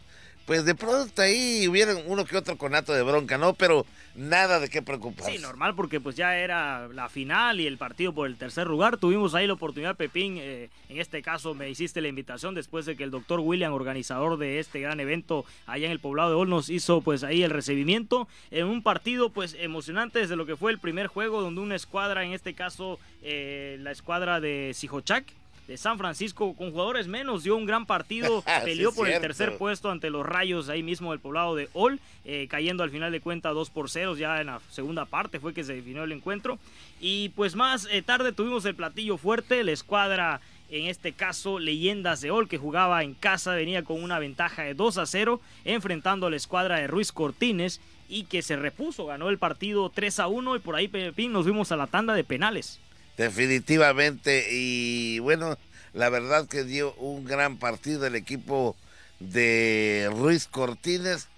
[0.47, 3.55] pues de pronto ahí hubieran uno que otro conato de bronca, ¿no?
[3.55, 5.33] Pero nada de qué preocuparse.
[5.33, 8.97] Sí, normal, porque pues ya era la final y el partido por el tercer lugar.
[8.97, 12.97] Tuvimos ahí la oportunidad, Pepín, eh, en este caso me hiciste la invitación después de
[12.97, 16.49] que el doctor William, organizador de este gran evento allá en el poblado de Ol,
[16.49, 20.73] nos hizo pues ahí el recibimiento en un partido pues emocionante desde lo que fue
[20.73, 25.25] el primer juego, donde una escuadra, en este caso eh, la escuadra de Sijochac,
[25.71, 29.89] de San Francisco con jugadores menos dio un gran partido, peleó por el tercer puesto
[29.89, 33.51] ante los Rayos ahí mismo del poblado de Ol, eh, cayendo al final de cuenta
[33.51, 36.59] 2 por 0 ya en la segunda parte fue que se definió el encuentro
[37.01, 42.21] y pues más eh, tarde tuvimos el platillo fuerte, la escuadra en este caso Leyendas
[42.21, 46.27] de Ol, que jugaba en casa, venía con una ventaja de 2 a 0, enfrentando
[46.27, 50.27] a la escuadra de Ruiz Cortines y que se repuso, ganó el partido 3 a
[50.27, 52.81] 1 y por ahí Pepín nos fuimos a la tanda de penales.
[53.21, 55.59] Definitivamente, y bueno,
[55.93, 58.79] la verdad que dio un gran partido el equipo
[59.19, 61.29] de Ruiz Cortines.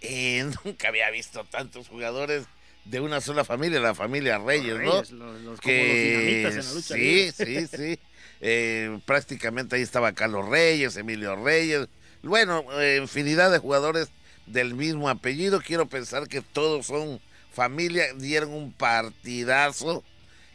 [0.00, 2.46] Eh, nunca había visto tantos jugadores
[2.86, 5.02] de una sola familia, la familia Reyes, ¿no?
[5.02, 7.98] Los, que en la lucha sí, sí, sí.
[8.40, 11.86] Eh, prácticamente ahí estaba Carlos Reyes, Emilio Reyes.
[12.22, 14.08] Bueno, eh, infinidad de jugadores
[14.46, 15.60] del mismo apellido.
[15.60, 17.20] Quiero pensar que todos son
[17.52, 20.02] familia, dieron un partidazo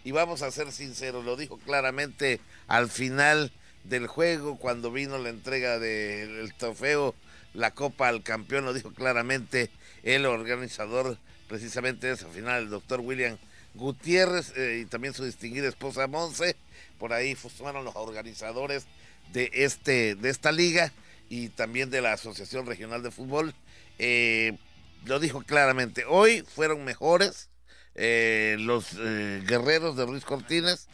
[0.04, 3.52] y vamos a ser sinceros, lo dijo claramente al final
[3.84, 7.16] del juego cuando vino la entrega del trofeo,
[7.54, 9.70] la copa al campeón, lo dijo claramente
[10.04, 13.38] el organizador precisamente de esa final, el doctor William
[13.74, 16.56] Gutiérrez eh, y también su distinguida esposa Monse,
[16.98, 18.86] por ahí fueron los organizadores
[19.34, 20.92] de, este, de esta liga
[21.30, 23.54] y también de la Asociación Regional de Fútbol.
[24.00, 24.58] Eh,
[25.06, 27.50] lo dijo claramente, hoy fueron mejores,
[27.96, 30.88] eh, los eh, guerreros de Ruiz Cortines,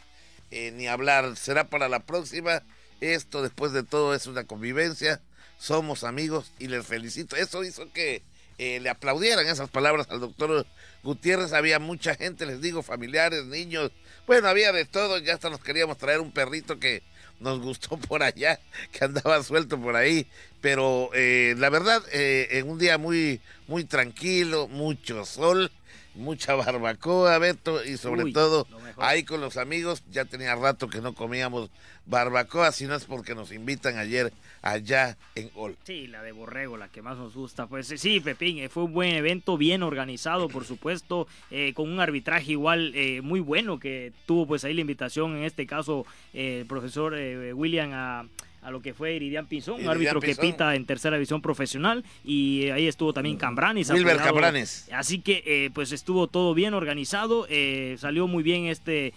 [0.50, 2.62] eh, ni hablar, será para la próxima.
[3.00, 5.20] Esto después de todo es una convivencia,
[5.58, 7.36] somos amigos y les felicito.
[7.36, 8.22] Eso hizo que
[8.58, 10.66] le aplaudieran esas palabras al doctor
[11.04, 11.52] Gutiérrez.
[11.52, 13.92] Había mucha gente, les digo, familiares, niños.
[14.26, 17.04] Bueno, había de todo, ya hasta nos queríamos traer un perrito que
[17.38, 18.58] nos gustó por allá,
[18.90, 20.26] que andaba suelto por ahí.
[20.60, 25.70] Pero la verdad, en un día muy, muy tranquilo, mucho sol
[26.18, 28.66] mucha barbacoa, Beto, y sobre todo
[28.98, 31.70] ahí con los amigos, ya tenía rato que no comíamos
[32.06, 35.76] barbacoa, si no es porque nos invitan ayer allá en Ol.
[35.84, 37.66] Sí, la de Borrego, la que más nos gusta.
[37.66, 42.00] Pues sí, Pepín, eh, fue un buen evento, bien organizado, por supuesto, eh, con un
[42.00, 46.66] arbitraje igual eh, muy bueno que tuvo pues ahí la invitación, en este caso, el
[46.66, 47.14] profesor
[47.54, 48.26] William a
[48.68, 52.64] a lo que fue Iridian Pinzón, un árbitro que pita en tercera división profesional y
[52.64, 53.88] eh, ahí estuvo también Cambranes.
[53.88, 54.88] Wilber Cambranes.
[54.92, 59.14] Así que eh, pues estuvo todo bien organizado, eh, salió muy bien este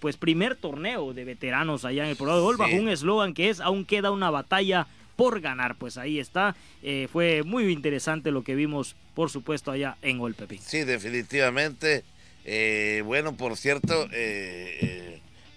[0.00, 3.50] pues primer torneo de veteranos allá en el Poblado de Gol bajo un eslogan que
[3.50, 4.86] es aún queda una batalla
[5.16, 6.56] por ganar, pues ahí está,
[7.12, 10.60] fue muy interesante lo que vimos por supuesto allá en Gol Pepín.
[10.62, 12.04] Sí, definitivamente,
[13.04, 14.08] bueno por cierto,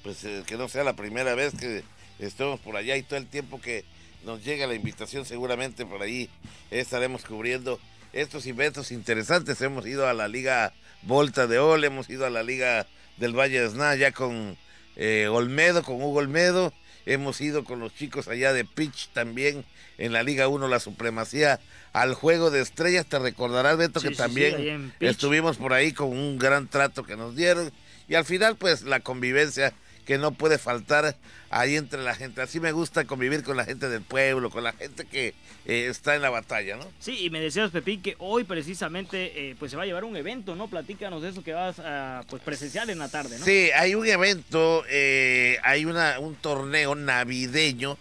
[0.04, 1.84] pues que no sea la primera vez que
[2.20, 3.86] estemos por allá y todo el tiempo que
[4.26, 6.30] nos llega la invitación seguramente por ahí
[6.72, 7.80] estaremos cubriendo
[8.14, 9.62] estos eventos interesantes.
[9.62, 13.62] Hemos ido a la Liga Volta de Ol, hemos ido a la Liga del Valle
[13.62, 14.58] de Sna ya con
[14.96, 16.74] eh, Olmedo, con Hugo Olmedo.
[17.06, 19.64] Hemos ido con los chicos allá de Pitch también
[19.98, 21.60] en la Liga 1, la supremacía
[21.94, 23.06] al juego de estrellas.
[23.06, 27.72] Te recordarás, Beto, que también estuvimos por ahí con un gran trato que nos dieron.
[28.10, 29.74] Y al final, pues la convivencia
[30.08, 31.18] que no puede faltar
[31.50, 32.42] ahí entre la gente.
[32.42, 36.16] Así me gusta convivir con la gente del pueblo, con la gente que eh, está
[36.16, 36.86] en la batalla, ¿no?
[36.98, 40.16] Sí, y me decías, Pepín, que hoy precisamente eh, pues se va a llevar un
[40.16, 40.70] evento, ¿no?
[40.70, 43.44] Platícanos de eso que vas a pues, presenciar en la tarde, ¿no?
[43.44, 47.98] Sí, hay un evento, eh, hay una, un torneo navideño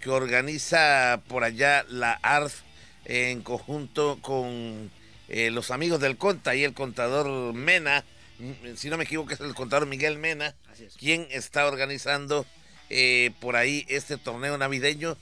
[0.00, 2.62] que organiza por allá la ARF
[3.04, 4.90] en conjunto con
[5.28, 8.04] los amigos del Conta y el contador Mena,
[8.76, 10.54] si no me equivoco es el contador Miguel Mena,
[10.98, 12.46] quien está organizando
[12.90, 15.16] eh, por ahí este torneo navideño.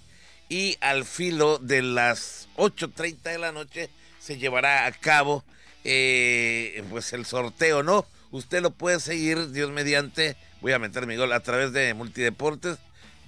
[0.48, 5.44] Y al filo de las 8.30 de la noche se llevará a cabo
[5.84, 8.04] eh, pues el sorteo, ¿no?
[8.32, 12.78] Usted lo puede seguir, Dios mediante, voy a meter mi gol a través de Multideportes,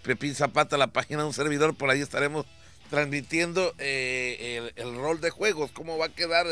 [0.02, 2.46] Pepín Zapata, la página de un servidor, por ahí estaremos
[2.90, 6.46] transmitiendo eh, el, rol de juegos, cómo va a quedar,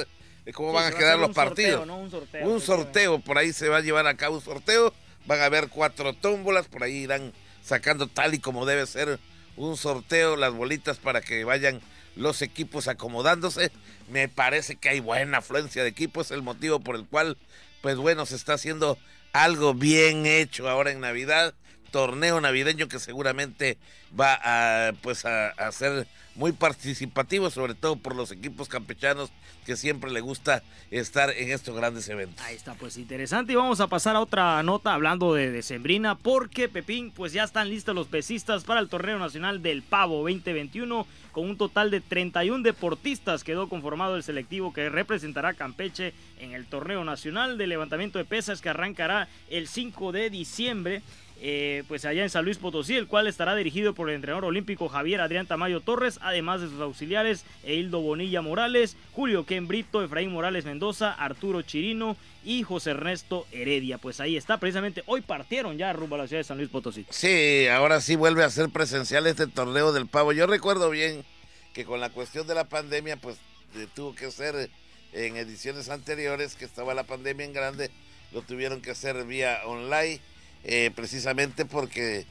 [0.53, 1.89] cómo van a quedar los partidos.
[1.89, 4.93] un sorteo, un sorteo, por ahí se va a llevar a cabo un sorteo
[5.27, 7.33] van a haber cuatro tómbolas, por ahí irán
[7.63, 9.19] sacando tal y como debe ser
[9.57, 11.81] un sorteo, las bolitas para que vayan
[12.17, 13.71] los equipos acomodándose.
[14.11, 17.37] Me parece que hay buena afluencia de equipos, el motivo por el cual,
[17.83, 18.99] pues bueno, se está haciendo
[19.33, 21.55] algo bien hecho ahora en Navidad,
[21.91, 23.79] torneo navideño que seguramente
[24.19, 29.31] va a pues a, ser muy participativo, sobre todo por los equipos campechanos
[29.67, 32.45] que siempre le gusta estar en estos grandes eventos.
[32.45, 33.53] Ahí está, pues interesante.
[33.53, 37.69] Y vamos a pasar a otra nota hablando de Decembrina, porque Pepín, pues ya están
[37.69, 42.63] listos los pesistas para el Torneo Nacional del Pavo 2021, con un total de 31
[42.63, 43.45] deportistas.
[43.45, 48.61] Quedó conformado el selectivo que representará Campeche en el Torneo Nacional de Levantamiento de Pesas
[48.61, 51.03] que arrancará el 5 de diciembre.
[51.43, 54.91] Eh, pues allá en San Luis Potosí, el cual estará dirigido por el entrenador olímpico
[54.91, 60.33] Javier Adrián Tamayo Torres, además de sus auxiliares Eildo Bonilla Morales, Julio Ken Brito, Efraín
[60.33, 63.97] Morales Mendoza, Arturo Chirino y José Ernesto Heredia.
[63.97, 67.07] Pues ahí está, precisamente hoy partieron ya rumbo a la ciudad de San Luis Potosí.
[67.09, 70.33] Sí, ahora sí vuelve a ser presencial este torneo del pavo.
[70.33, 71.25] Yo recuerdo bien
[71.73, 73.39] que con la cuestión de la pandemia, pues
[73.77, 74.69] eh, tuvo que ser
[75.15, 77.91] en ediciones anteriores, que estaba la pandemia en grande,
[78.33, 80.21] lo tuvieron que hacer vía online
[80.65, 82.27] eh, precisamente porque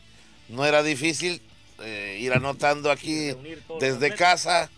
[0.47, 1.41] no era difícil
[1.81, 3.31] eh, ir anotando aquí
[3.79, 4.69] desde casa,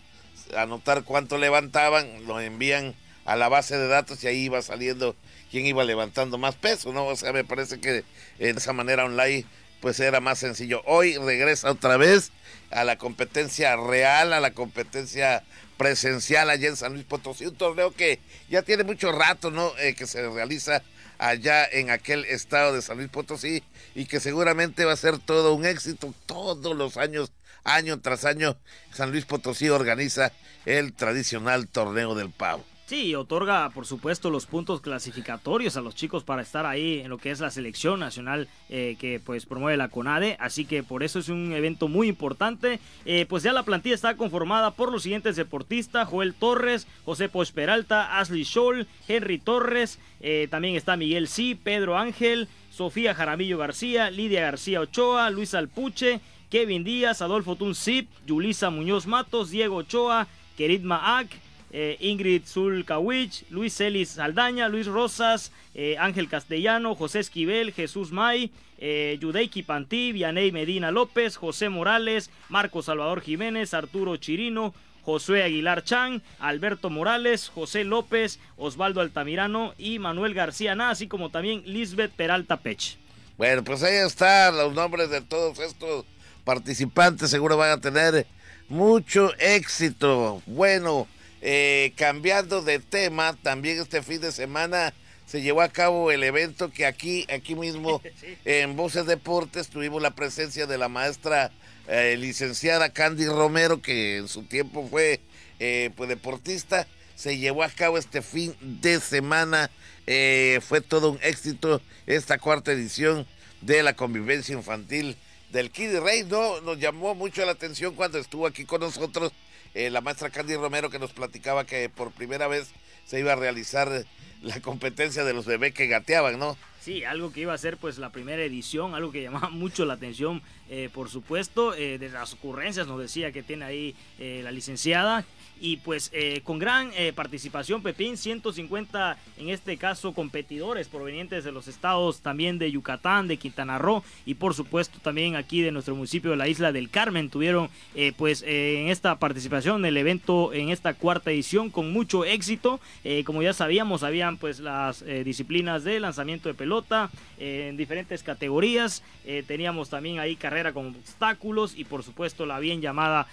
[0.56, 2.94] anotar cuánto levantaban, lo envían
[3.24, 5.16] a la base de datos y ahí iba saliendo
[5.50, 7.06] quién iba levantando más peso, ¿no?
[7.06, 8.04] O sea, me parece que
[8.38, 9.44] de esa manera online
[9.80, 10.80] pues era más sencillo.
[10.86, 12.30] Hoy regresa otra vez
[12.70, 15.42] a la competencia real, a la competencia
[15.76, 19.76] presencial allá en San Luis Potosí, un torneo que ya tiene mucho rato, ¿no?
[19.78, 20.82] Eh, que se realiza
[21.22, 23.62] allá en aquel estado de San Luis Potosí
[23.94, 26.12] y que seguramente va a ser todo un éxito.
[26.26, 27.30] Todos los años,
[27.62, 28.56] año tras año,
[28.92, 30.32] San Luis Potosí organiza
[30.66, 32.64] el tradicional torneo del pavo.
[32.92, 37.16] Sí, otorga por supuesto los puntos clasificatorios a los chicos para estar ahí en lo
[37.16, 41.18] que es la selección nacional eh, que pues promueve la CONADE, así que por eso
[41.18, 42.80] es un evento muy importante.
[43.06, 47.50] Eh, pues ya la plantilla está conformada por los siguientes deportistas, Joel Torres, José Poch
[47.52, 54.10] Peralta, Ashley Scholl, Henry Torres, eh, también está Miguel Sí, Pedro Ángel, Sofía Jaramillo García,
[54.10, 56.20] Lidia García Ochoa, Luis Alpuche,
[56.50, 60.26] Kevin Díaz, Adolfo Tunzip, Yulisa Muñoz Matos, Diego Ochoa,
[60.58, 61.28] Kerit Maak,
[61.72, 68.50] eh, Ingrid Zulkawich, Luis Celis Saldaña, Luis Rosas, eh, Ángel Castellano, José Esquivel, Jesús May,
[68.78, 75.82] eh, Yudeiki Pantí, Vianey Medina López, José Morales, Marco Salvador Jiménez, Arturo Chirino, Josué Aguilar
[75.82, 82.12] Chan, Alberto Morales, José López, Osvaldo Altamirano y Manuel García Na, así como también Lisbeth
[82.12, 82.98] Peralta Pech.
[83.38, 86.04] Bueno, pues ahí están los nombres de todos estos
[86.44, 88.26] participantes, seguro van a tener
[88.68, 90.42] mucho éxito.
[90.46, 91.08] Bueno,
[91.44, 94.94] eh, cambiando de tema, también este fin de semana
[95.26, 98.00] se llevó a cabo el evento que aquí, aquí mismo
[98.44, 101.50] en Voces Deportes tuvimos la presencia de la maestra
[101.88, 105.20] eh, licenciada Candy Romero, que en su tiempo fue
[105.58, 106.86] eh, pues, deportista.
[107.16, 109.68] Se llevó a cabo este fin de semana.
[110.06, 113.26] fue todo un éxito esta cuarta edición
[113.62, 115.16] de la convivencia infantil
[115.50, 116.22] del Kid Rey.
[116.22, 119.32] No, nos llamó mucho la atención cuando estuvo aquí con nosotros
[119.74, 122.72] eh, la maestra Candy Romero que nos platicaba que por primera vez
[123.04, 124.04] se iba a realizar
[124.42, 126.56] la competencia de los bebés que gateaban, ¿no?
[126.80, 129.94] Sí, algo que iba a ser pues la primera edición, algo que llamaba mucho la
[129.94, 130.42] atención,
[130.74, 135.26] eh, por supuesto, eh, de las ocurrencias nos decía que tiene ahí la licenciada,
[135.62, 141.52] y pues eh, con gran eh, participación Pepín, 150 en este caso competidores provenientes de
[141.52, 145.94] los estados también de Yucatán, de Quintana Roo y por supuesto también aquí de nuestro
[145.94, 147.30] municipio de la isla del Carmen.
[147.30, 152.80] Tuvieron eh, pues en esta participación el evento en esta cuarta edición con mucho éxito,
[153.24, 157.08] como ya sabíamos habían pues las disciplinas de lanzamiento de pelota
[157.38, 159.04] en diferentes categorías,
[159.46, 160.34] teníamos también ahí
[160.70, 163.26] con obstáculos y por supuesto la bien llamada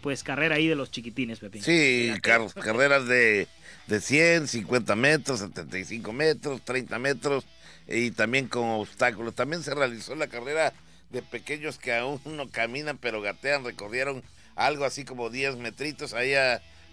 [0.00, 1.62] pues carrera ahí de los chiquitines Pepín.
[1.62, 3.48] Sí, carreras de,
[3.88, 7.44] de 100, 50 metros, 75 metros, 30 metros
[7.88, 9.34] y también con obstáculos.
[9.34, 10.72] También se realizó la carrera
[11.10, 14.22] de pequeños que aún no caminan pero gatean, recorrieron
[14.54, 16.14] algo así como 10 metritos.
[16.14, 16.32] Ahí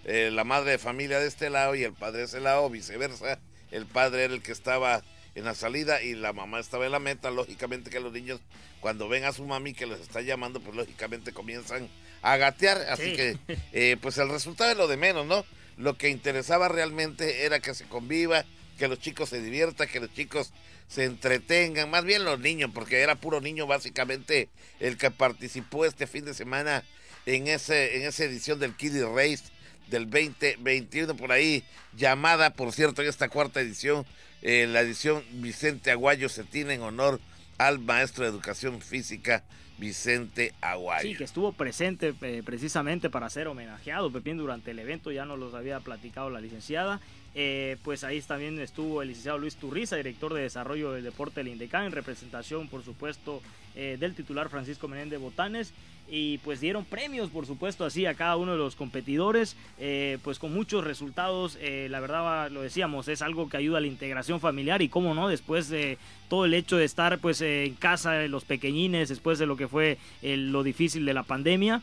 [0.04, 3.38] eh, la madre de familia de este lado y el padre de ese lado, viceversa.
[3.70, 5.02] El padre era el que estaba
[5.34, 7.30] en la salida y la mamá estaba en la meta.
[7.30, 8.40] Lógicamente que los niños
[8.80, 11.88] cuando ven a su mami que les está llamando, pues lógicamente comienzan
[12.22, 12.78] a gatear.
[12.90, 13.38] Así que,
[13.72, 15.44] eh, pues el resultado es lo de menos, ¿no?
[15.76, 18.44] Lo que interesaba realmente era que se conviva,
[18.78, 20.52] que los chicos se diviertan, que los chicos
[20.86, 24.48] se entretengan, más bien los niños, porque era puro niño básicamente
[24.80, 26.84] el que participó este fin de semana
[27.26, 29.44] en, ese, en esa edición del Kiddy Race
[29.88, 31.64] del 2021 por ahí,
[31.96, 34.04] llamada, por cierto, en esta cuarta edición,
[34.42, 37.20] eh, la edición Vicente Aguayo se tiene en honor
[37.58, 39.42] al maestro de educación física
[39.78, 41.08] Vicente Aguayo.
[41.08, 45.38] Sí, que estuvo presente eh, precisamente para ser homenajeado, Pepín, durante el evento, ya nos
[45.38, 47.00] los había platicado la licenciada.
[47.36, 51.48] Eh, pues ahí también estuvo el licenciado Luis Turriza, director de desarrollo del deporte del
[51.48, 53.42] INDECAN, en representación, por supuesto,
[53.74, 55.72] eh, del titular Francisco Menéndez Botanes.
[56.06, 60.38] Y pues dieron premios, por supuesto, así a cada uno de los competidores, eh, pues
[60.38, 61.58] con muchos resultados.
[61.88, 65.28] la verdad, lo decíamos, es algo que ayuda a la integración familiar y cómo no,
[65.28, 65.96] después de
[66.28, 69.96] todo el hecho de estar pues en casa, los pequeñines, después de lo que fue
[70.22, 71.80] lo difícil de la pandemia,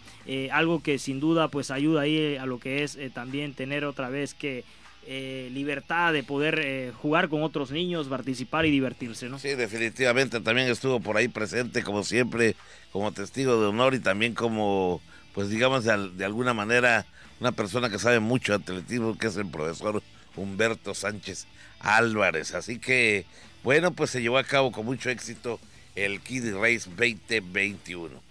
[0.52, 4.36] algo que sin duda pues ayuda ahí a lo que es también tener otra vez
[4.36, 4.64] que
[5.08, 9.40] eh, libertad de poder eh, jugar con otros niños, participar y divertirse, ¿no?
[9.40, 12.56] Sí, definitivamente también estuvo por ahí presente, como siempre,
[12.92, 15.02] como testigo de honor y también como,
[15.34, 17.06] pues digamos, de, alguna manera,
[17.40, 20.04] una persona que sabe mucho de atletismo, que es el profesor
[20.36, 21.48] Humberto Sánchez
[21.80, 22.54] Álvarez.
[22.54, 23.26] Así que,
[23.64, 25.60] bueno, pues se llevó a cabo con mucho éxito
[25.96, 28.31] el Kid Race 2021.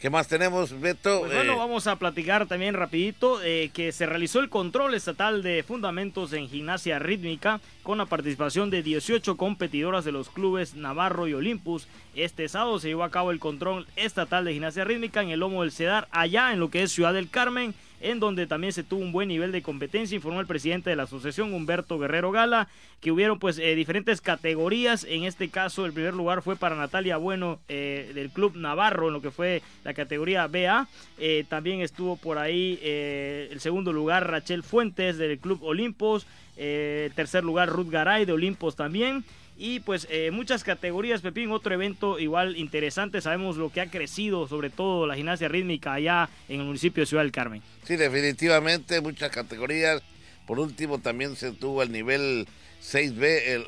[0.00, 1.20] ¿Qué más tenemos, Beto?
[1.20, 5.42] Pues bueno, eh, vamos a platicar también rapidito eh, que se realizó el control estatal
[5.42, 11.28] de fundamentos en gimnasia rítmica con la participación de 18 competidoras de los clubes Navarro
[11.28, 11.86] y Olympus.
[12.14, 15.60] Este sábado se llevó a cabo el control estatal de gimnasia rítmica en el Lomo
[15.60, 19.02] del Cedar, allá en lo que es Ciudad del Carmen en donde también se tuvo
[19.02, 22.68] un buen nivel de competencia, informó el presidente de la asociación, Humberto Guerrero Gala,
[23.00, 27.16] que hubieron pues eh, diferentes categorías, en este caso el primer lugar fue para Natalia
[27.16, 30.88] Bueno eh, del Club Navarro, en lo que fue la categoría BA,
[31.18, 36.26] eh, también estuvo por ahí el segundo lugar Rachel Fuentes del Club Olimpos,
[36.56, 39.24] tercer lugar Ruth Garay de Olimpos también,
[39.60, 44.48] y pues eh, muchas categorías, Pepín, otro evento igual interesante, sabemos lo que ha crecido,
[44.48, 47.62] sobre todo la gimnasia rítmica allá en el municipio de Ciudad del Carmen.
[47.84, 50.02] Sí, definitivamente, muchas categorías.
[50.46, 52.48] Por último, también se tuvo el nivel
[52.82, 53.66] 6B, el,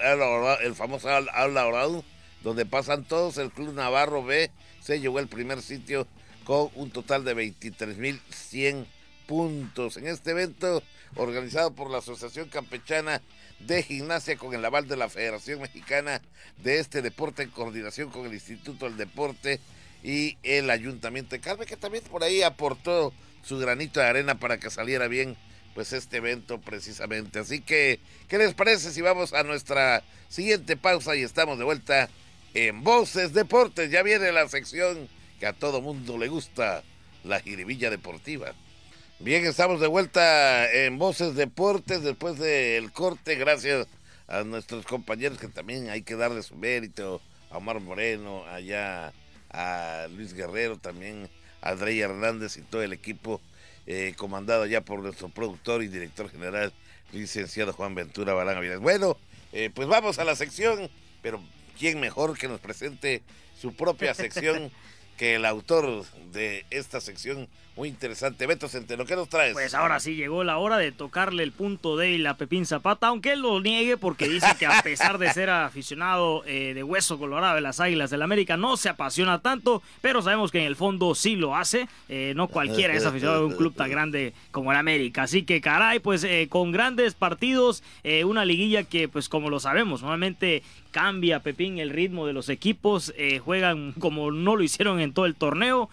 [0.65, 2.03] el famoso Aula Orado,
[2.43, 6.09] donde pasan todos, el Club Navarro B se llevó el primer sitio
[6.45, 8.87] con un total de 23.100
[9.27, 9.99] puntos.
[9.99, 10.83] En este evento,
[11.17, 13.21] organizado por la Asociación Campechana
[13.67, 16.21] de Gimnasia con el aval de la Federación Mexicana
[16.63, 19.61] de este deporte en coordinación con el Instituto del Deporte
[20.03, 24.59] y el Ayuntamiento de Carmen, que también por ahí aportó su granito de arena para
[24.59, 25.37] que saliera bien
[25.75, 27.39] pues este evento precisamente.
[27.39, 32.09] Así que, ¿qué les parece si vamos a nuestra siguiente pausa y estamos de vuelta
[32.55, 33.91] en Voces Deportes?
[33.91, 35.09] Ya viene la sección
[35.41, 36.83] que a todo mundo le gusta,
[37.25, 38.53] la jiribilla deportiva.
[39.25, 43.87] Bien, estamos de vuelta en Voces Deportes después del corte, gracias
[44.27, 49.13] a nuestros compañeros que también hay que darle su mérito, a Omar Moreno, allá
[49.51, 53.41] a Luis Guerrero, también a Andrei Hernández y todo el equipo
[53.87, 56.73] eh, comandado ya por nuestro productor y director general,
[57.13, 59.17] licenciado Juan Ventura Balán Bueno,
[59.53, 60.91] eh, pues vamos a la sección,
[61.23, 61.41] pero
[61.79, 63.23] ¿quién mejor que nos presente
[63.57, 64.73] su propia sección
[65.17, 68.47] que el autor de esta sección muy interesante.
[68.47, 69.55] Beto Centeno, ¿qué nos traes?
[69.55, 73.33] Pues ahora sí llegó la hora de tocarle el punto de a Pepín Zapata, aunque
[73.33, 77.55] él lo niegue porque dice que a pesar de ser aficionado eh, de hueso colorado
[77.55, 81.15] de las Águilas del América, no se apasiona tanto, pero sabemos que en el fondo
[81.15, 81.89] sí lo hace.
[82.09, 85.23] Eh, no cualquiera es aficionado de un club tan grande como el América.
[85.23, 87.83] Así que caray, pues eh, con grandes partidos,
[88.25, 93.15] una liguilla que pues como lo sabemos, normalmente cambia Pepín el ritmo de los equipos,
[93.45, 95.89] juegan como no lo hicieron en todo el torneo.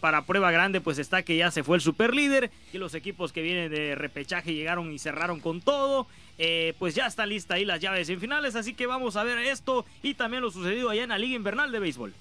[0.00, 3.42] para prueba grande, pues está que ya se fue el superlíder y los equipos que
[3.42, 6.06] vienen de repechaje llegaron y cerraron con todo.
[6.38, 9.38] Eh, pues ya está lista ahí las llaves en finales, así que vamos a ver
[9.38, 12.14] esto y también lo sucedido allá en la Liga Invernal de Béisbol.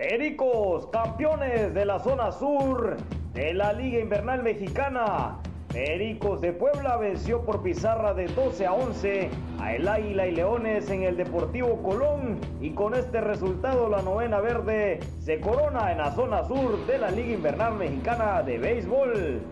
[0.00, 2.96] Ericos, campeones de la zona sur
[3.34, 5.38] de la Liga Invernal Mexicana.
[5.72, 10.88] Pericos de Puebla venció por pizarra de 12 a 11 a El Águila y Leones
[10.88, 16.12] en el Deportivo Colón y con este resultado la novena verde se corona en la
[16.12, 19.42] zona sur de la Liga Invernal Mexicana de Béisbol.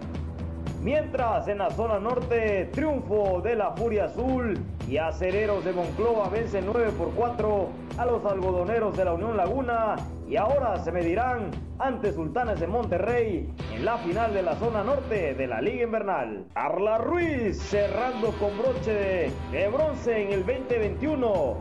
[0.87, 4.57] Mientras en la zona norte, triunfo de la Furia Azul
[4.89, 7.69] y Acereros de Monclova vencen 9 por 4
[7.99, 9.97] a los algodoneros de la Unión Laguna
[10.29, 15.35] y ahora se medirán ante Sultanes de Monterrey en la final de la zona norte
[15.35, 16.45] de la Liga Invernal.
[16.55, 21.57] Carla Ruiz cerrando con broche de bronce en el 2021.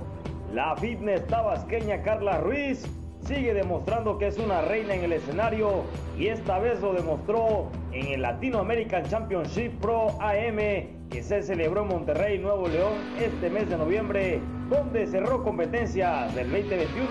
[0.53, 2.87] La fitness tabasqueña Carla Ruiz
[3.25, 5.83] sigue demostrando que es una reina en el escenario
[6.17, 10.57] y esta vez lo demostró en el Latino American Championship Pro AM
[11.09, 16.51] que se celebró en Monterrey, Nuevo León este mes de noviembre, donde cerró competencias del
[16.51, 17.07] 2021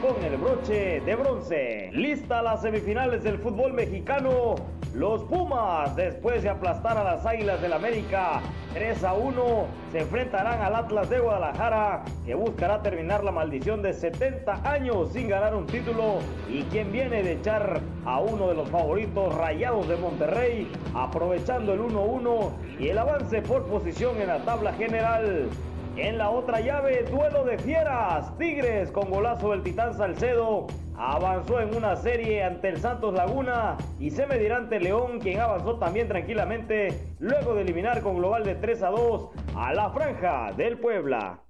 [0.00, 1.90] con el broche de bronce.
[1.92, 4.56] Lista las semifinales del fútbol mexicano
[4.94, 8.42] Los Pumas, después de aplastar a las Águilas del América
[8.74, 9.42] 3 a 1,
[9.90, 15.30] se enfrentarán al Atlas de Guadalajara, que buscará terminar la maldición de 70 años sin
[15.30, 19.96] ganar un título y quien viene de echar a uno de los favoritos rayados de
[19.96, 25.48] Monterrey, aprovechando el 1-1 y el avance por posición en la tabla general.
[25.96, 28.36] En la otra llave, duelo de fieras.
[28.36, 30.66] Tigres con golazo del Titán Salcedo
[30.96, 35.78] avanzó en una serie ante el Santos Laguna y se medirá ante León, quien avanzó
[35.78, 40.78] también tranquilamente luego de eliminar con global de 3 a 2 a la franja del
[40.78, 41.40] Puebla.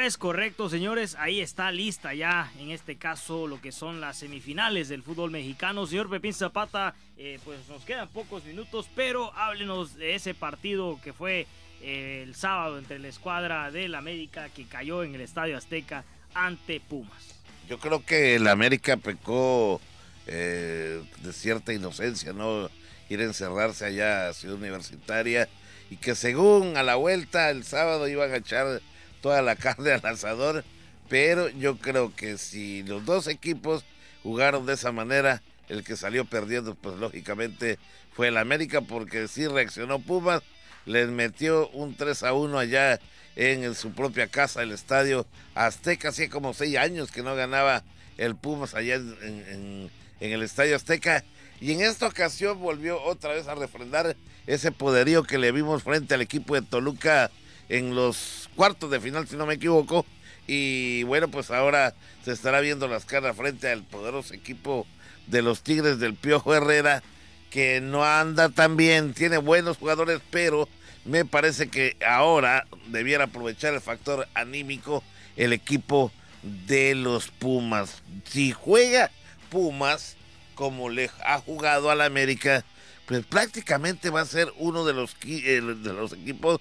[0.00, 4.88] Pues correcto, señores, ahí está lista ya, en este caso, lo que son las semifinales
[4.88, 5.86] del fútbol mexicano.
[5.86, 11.12] Señor Pepín Zapata, eh, pues nos quedan pocos minutos, pero háblenos de ese partido que
[11.12, 11.46] fue
[11.82, 16.80] eh, el sábado entre la escuadra del América que cayó en el Estadio Azteca ante
[16.80, 17.34] Pumas.
[17.68, 19.82] Yo creo que el América pecó
[20.26, 22.70] eh, de cierta inocencia, ¿no?
[23.10, 25.46] Ir a encerrarse allá a Ciudad Universitaria
[25.90, 28.80] y que según a la vuelta el sábado iban a echar
[29.20, 30.64] toda la carne al asador,
[31.08, 33.84] pero yo creo que si los dos equipos
[34.22, 37.78] jugaron de esa manera, el que salió perdiendo, pues lógicamente
[38.12, 40.42] fue el América, porque sí reaccionó Pumas,
[40.86, 43.00] les metió un 3 a 1 allá
[43.36, 47.84] en su propia casa, el estadio Azteca, hacía como seis años que no ganaba
[48.18, 49.90] el Pumas allá en,
[50.20, 51.24] en el estadio Azteca.
[51.60, 54.16] Y en esta ocasión volvió otra vez a refrendar
[54.46, 57.30] ese poderío que le vimos frente al equipo de Toluca
[57.70, 60.04] en los cuartos de final, si no me equivoco.
[60.46, 61.94] Y bueno, pues ahora
[62.24, 64.86] se estará viendo las caras frente al poderoso equipo
[65.28, 67.02] de los Tigres del Piojo Herrera,
[67.48, 70.68] que no anda tan bien, tiene buenos jugadores, pero
[71.04, 75.02] me parece que ahora debiera aprovechar el factor anímico
[75.36, 76.12] el equipo
[76.42, 78.02] de los Pumas.
[78.24, 79.10] Si juega
[79.50, 80.16] Pumas
[80.54, 82.64] como le ha jugado al América,
[83.06, 86.60] pues prácticamente va a ser uno de los, eh, de los equipos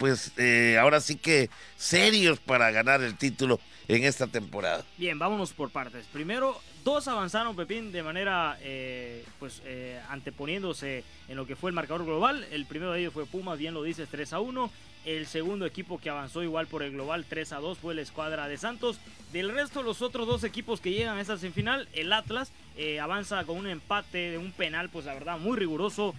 [0.00, 4.82] pues eh, ahora sí que serios para ganar el título en esta temporada.
[4.96, 6.06] Bien, vámonos por partes.
[6.06, 11.74] Primero, dos avanzaron, Pepín, de manera, eh, pues, eh, anteponiéndose en lo que fue el
[11.74, 12.46] marcador global.
[12.50, 14.70] El primero de ellos fue Pumas, bien lo dices, 3 a 1.
[15.04, 18.48] El segundo equipo que avanzó igual por el global 3 a 2 fue la escuadra
[18.48, 18.98] de Santos.
[19.34, 22.52] Del resto, los otros dos equipos que llegan a esta semifinal, el Atlas
[23.02, 26.14] avanza con un empate de un penal, pues la verdad, muy riguroso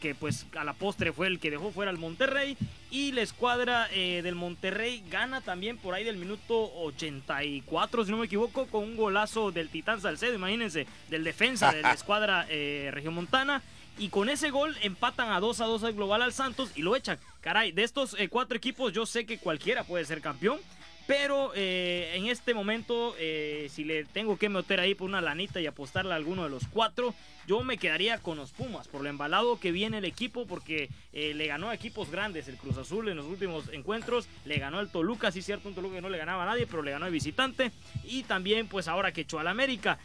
[0.00, 2.56] que pues a la postre fue el que dejó fuera al Monterrey.
[2.90, 8.16] Y la escuadra eh, del Monterrey gana también por ahí del minuto 84, si no
[8.16, 12.90] me equivoco, con un golazo del Titán Salcedo, imagínense, del defensa de la escuadra eh,
[12.92, 13.62] regiomontana.
[13.98, 16.94] Y con ese gol empatan a 2 a 2 al global al Santos y lo
[16.94, 17.18] echan.
[17.40, 20.60] Caray, de estos eh, cuatro equipos yo sé que cualquiera puede ser campeón.
[21.08, 25.58] Pero eh, en este momento, eh, si le tengo que meter ahí por una lanita
[25.58, 27.14] y apostarle a alguno de los cuatro,
[27.46, 31.32] yo me quedaría con los Pumas por lo embalado que viene el equipo, porque eh,
[31.32, 34.92] le ganó a equipos grandes el Cruz Azul en los últimos encuentros, le ganó al
[34.92, 37.10] Toluca, sí cierto, un Toluca que no le ganaba a nadie, pero le ganó de
[37.10, 37.72] visitante,
[38.04, 39.98] y también pues ahora que echó al América.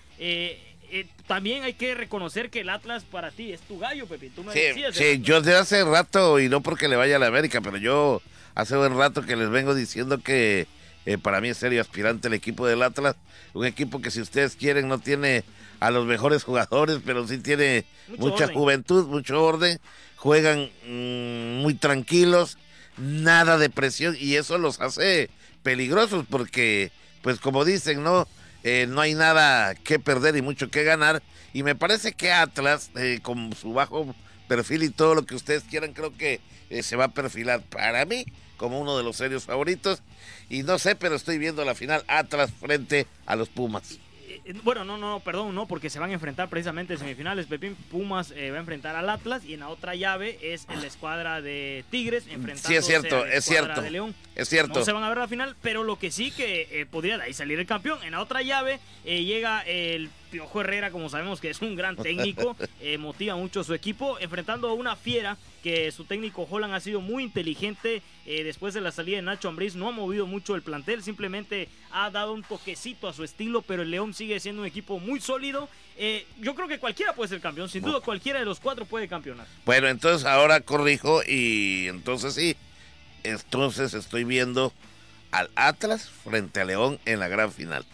[1.28, 4.32] también hay que reconocer que el Atlas para ti es tu gallo, Pepe.
[4.34, 4.96] Tú me sí, decías.
[4.96, 8.22] Sí, yo de hace rato, y no porque le vaya a la América, pero yo
[8.56, 10.66] hace buen rato que les vengo diciendo que
[11.06, 13.16] eh, para mí es serio aspirante el equipo del Atlas.
[13.54, 15.44] Un equipo que si ustedes quieren no tiene
[15.80, 17.86] a los mejores jugadores, pero sí tiene
[18.18, 19.80] mucha juventud, mucho orden.
[20.16, 22.58] Juegan mm, muy tranquilos,
[22.98, 25.30] nada de presión y eso los hace
[25.64, 26.92] peligrosos porque,
[27.22, 28.28] pues como dicen, no,
[28.64, 31.22] eh, no hay nada que perder y mucho que ganar.
[31.52, 34.16] Y me parece que Atlas, eh, con su bajo
[34.48, 36.40] perfil y todo lo que ustedes quieran, creo que
[36.82, 38.26] se va a perfilar para mí
[38.58, 40.02] como uno de los serios favoritos.
[40.50, 44.00] Y no sé, pero estoy viendo la final Atlas frente a los Pumas.
[44.46, 47.46] Eh, bueno, no, no, perdón, no, porque se van a enfrentar precisamente en semifinales.
[47.46, 50.88] Pepín Pumas eh, va a enfrentar al Atlas y en la otra llave es la
[50.88, 54.16] escuadra de Tigres enfrentando sí, es cierto, es cierto, de León.
[54.36, 54.80] Es cierto.
[54.80, 57.24] No se van a ver la final, pero lo que sí que eh, podría de
[57.24, 58.04] ahí salir el campeón.
[58.04, 62.58] En la otra llave llega el Piojo Herrera, como sabemos que es un gran técnico,
[63.00, 67.02] motiva mucho a su equipo, enfrentando a una fiera que su técnico Holland ha sido
[67.02, 71.04] muy inteligente después de la salida de Nacho Ambriz, no ha movido mucho el plantel,
[71.04, 75.00] simplemente ha dado un toquecito a su estilo, pero el León sigue siendo un equipo
[75.00, 75.70] muy sólido.
[75.98, 79.08] Eh, yo creo que cualquiera puede ser campeón, sin duda cualquiera de los cuatro puede
[79.08, 79.46] campeonar.
[79.66, 82.56] Bueno, entonces ahora corrijo y entonces sí,
[83.24, 84.74] entonces estoy viendo
[85.32, 87.86] al Atlas frente a León en la gran final.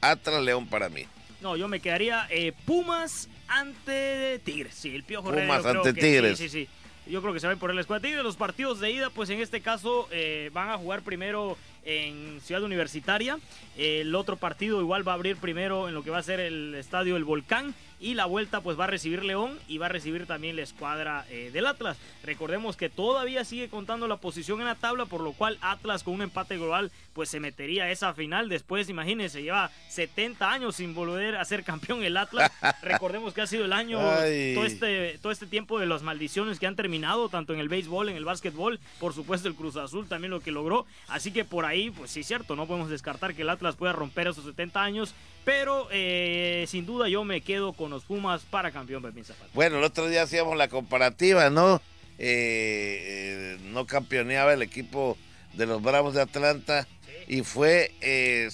[0.00, 1.06] Atlas León para mí.
[1.40, 4.74] No, yo me quedaría eh, Pumas ante Tigres.
[4.74, 6.38] Sí, el Piojo Pumas ante Tigres.
[6.38, 7.10] Sí, sí, sí.
[7.10, 8.22] yo creo que se va a ir por el escuadra Tigres.
[8.22, 12.62] Los partidos de ida, pues en este caso eh, van a jugar primero en Ciudad
[12.62, 13.38] Universitaria.
[13.76, 16.74] El otro partido igual va a abrir primero en lo que va a ser el
[16.74, 20.26] estadio El Volcán y la vuelta pues va a recibir León y va a recibir
[20.26, 21.98] también la escuadra eh, del Atlas.
[22.24, 26.14] Recordemos que todavía sigue contando la posición en la tabla, por lo cual Atlas con
[26.14, 28.48] un empate global pues se metería a esa final.
[28.48, 32.50] Después, imagínense, lleva 70 años sin volver a ser campeón el Atlas.
[32.82, 36.66] Recordemos que ha sido el año, todo este, todo este tiempo de las maldiciones que
[36.66, 40.30] han terminado, tanto en el béisbol, en el básquetbol, por supuesto el Cruz Azul también
[40.30, 40.86] lo que logró.
[41.08, 44.28] Así que por ahí, pues sí, cierto, no podemos descartar que el Atlas pueda romper
[44.28, 45.14] esos 70 años,
[45.44, 49.50] pero eh, sin duda yo me quedo con los Pumas para campeón Pepín Zapata.
[49.54, 51.80] Bueno, el otro día hacíamos la comparativa, ¿no?
[52.18, 55.16] Eh, no campeoneaba el equipo
[55.54, 56.86] de los Bravos de Atlanta
[57.28, 58.50] y fue, eh,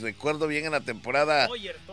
[0.00, 1.48] recuerdo bien, en la temporada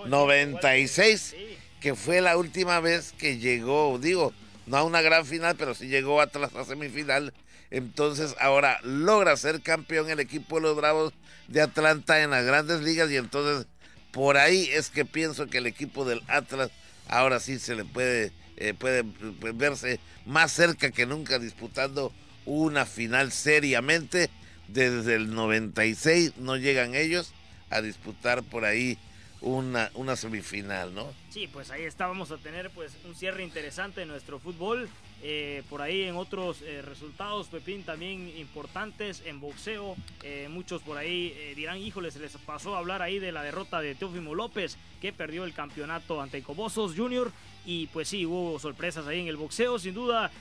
[0.07, 1.35] 96,
[1.79, 4.33] que fue la última vez que llegó, digo,
[4.65, 7.33] no a una gran final, pero sí llegó a la semifinal.
[7.71, 11.13] Entonces ahora logra ser campeón el equipo de los Bravos
[11.47, 13.65] de Atlanta en las grandes ligas y entonces
[14.11, 16.69] por ahí es que pienso que el equipo del Atlas
[17.07, 22.13] ahora sí se le puede, eh, puede pues, verse más cerca que nunca disputando
[22.45, 24.29] una final seriamente.
[24.67, 27.33] Desde el 96 no llegan ellos
[27.69, 28.97] a disputar por ahí
[29.41, 31.11] una, una semifinal, ¿no?
[31.29, 34.89] Sí, pues ahí está, vamos a tener pues un cierre interesante en nuestro fútbol.
[35.23, 39.95] Eh, por ahí en otros eh, resultados, Pepín, también importantes en boxeo.
[40.23, 43.81] Eh, muchos por ahí dirán, híjole, se les pasó a hablar ahí de la derrota
[43.81, 47.31] de Teófimo López, que perdió el campeonato ante Cobosos Jr.
[47.63, 50.31] Y pues sí, hubo sorpresas ahí en el boxeo, sin duda,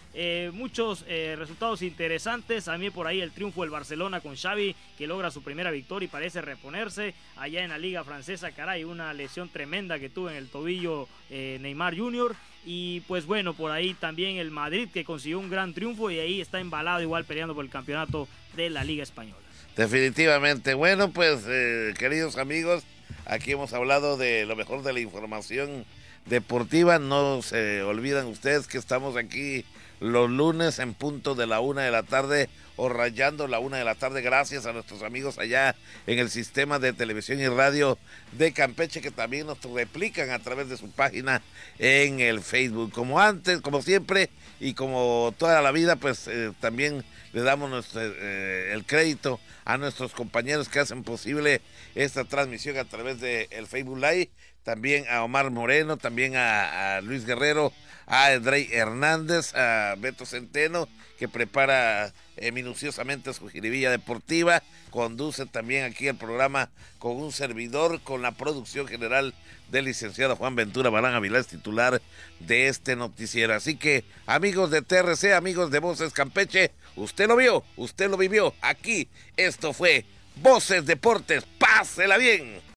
[0.52, 2.66] muchos resultados interesantes.
[2.66, 6.06] A mí por ahí el triunfo del Barcelona con Xavi, que logra su primera victoria
[6.06, 7.14] y parece reponerse.
[7.36, 11.94] Allá en la Liga Francesa, caray, una lesión tremenda que tuvo en el tobillo Neymar
[11.94, 12.34] Jr.
[12.64, 16.40] Y pues bueno, por ahí también el Madrid que consiguió un gran triunfo y ahí
[16.40, 19.40] está embalado igual peleando por el campeonato de la Liga Española.
[19.76, 20.74] Definitivamente.
[20.74, 22.84] Bueno, pues eh, queridos amigos,
[23.24, 25.86] aquí hemos hablado de lo mejor de la información
[26.26, 26.98] deportiva.
[26.98, 29.64] No se olvidan ustedes que estamos aquí
[30.01, 33.84] los lunes en punto de la una de la tarde o rayando la una de
[33.84, 35.76] la tarde gracias a nuestros amigos allá
[36.07, 37.98] en el sistema de televisión y radio
[38.32, 41.42] de Campeche que también nos replican a través de su página
[41.78, 42.92] en el Facebook.
[42.92, 48.01] Como antes, como siempre y como toda la vida, pues eh, también le damos nuestro,
[48.03, 51.61] eh, el crédito a nuestros compañeros que hacen posible
[51.94, 54.30] esta transmisión a través del el Facebook Live,
[54.62, 57.72] también a Omar Moreno, también a Luis Guerrero,
[58.11, 64.62] a Edrey Hernández, a Beto Centeno, que prepara eh, minuciosamente su jiribilla deportiva.
[64.90, 69.32] Conduce también aquí el programa con un servidor, con la producción general
[69.70, 72.02] del licenciado Juan Ventura Barán Avilés, titular
[72.40, 73.54] de este noticiero.
[73.54, 78.54] Así que, amigos de TRC, amigos de Voces Campeche, usted lo vio, usted lo vivió.
[78.61, 80.04] Aquí, esto fue
[80.36, 81.44] Voces Deportes.
[81.58, 82.61] Pásela bien.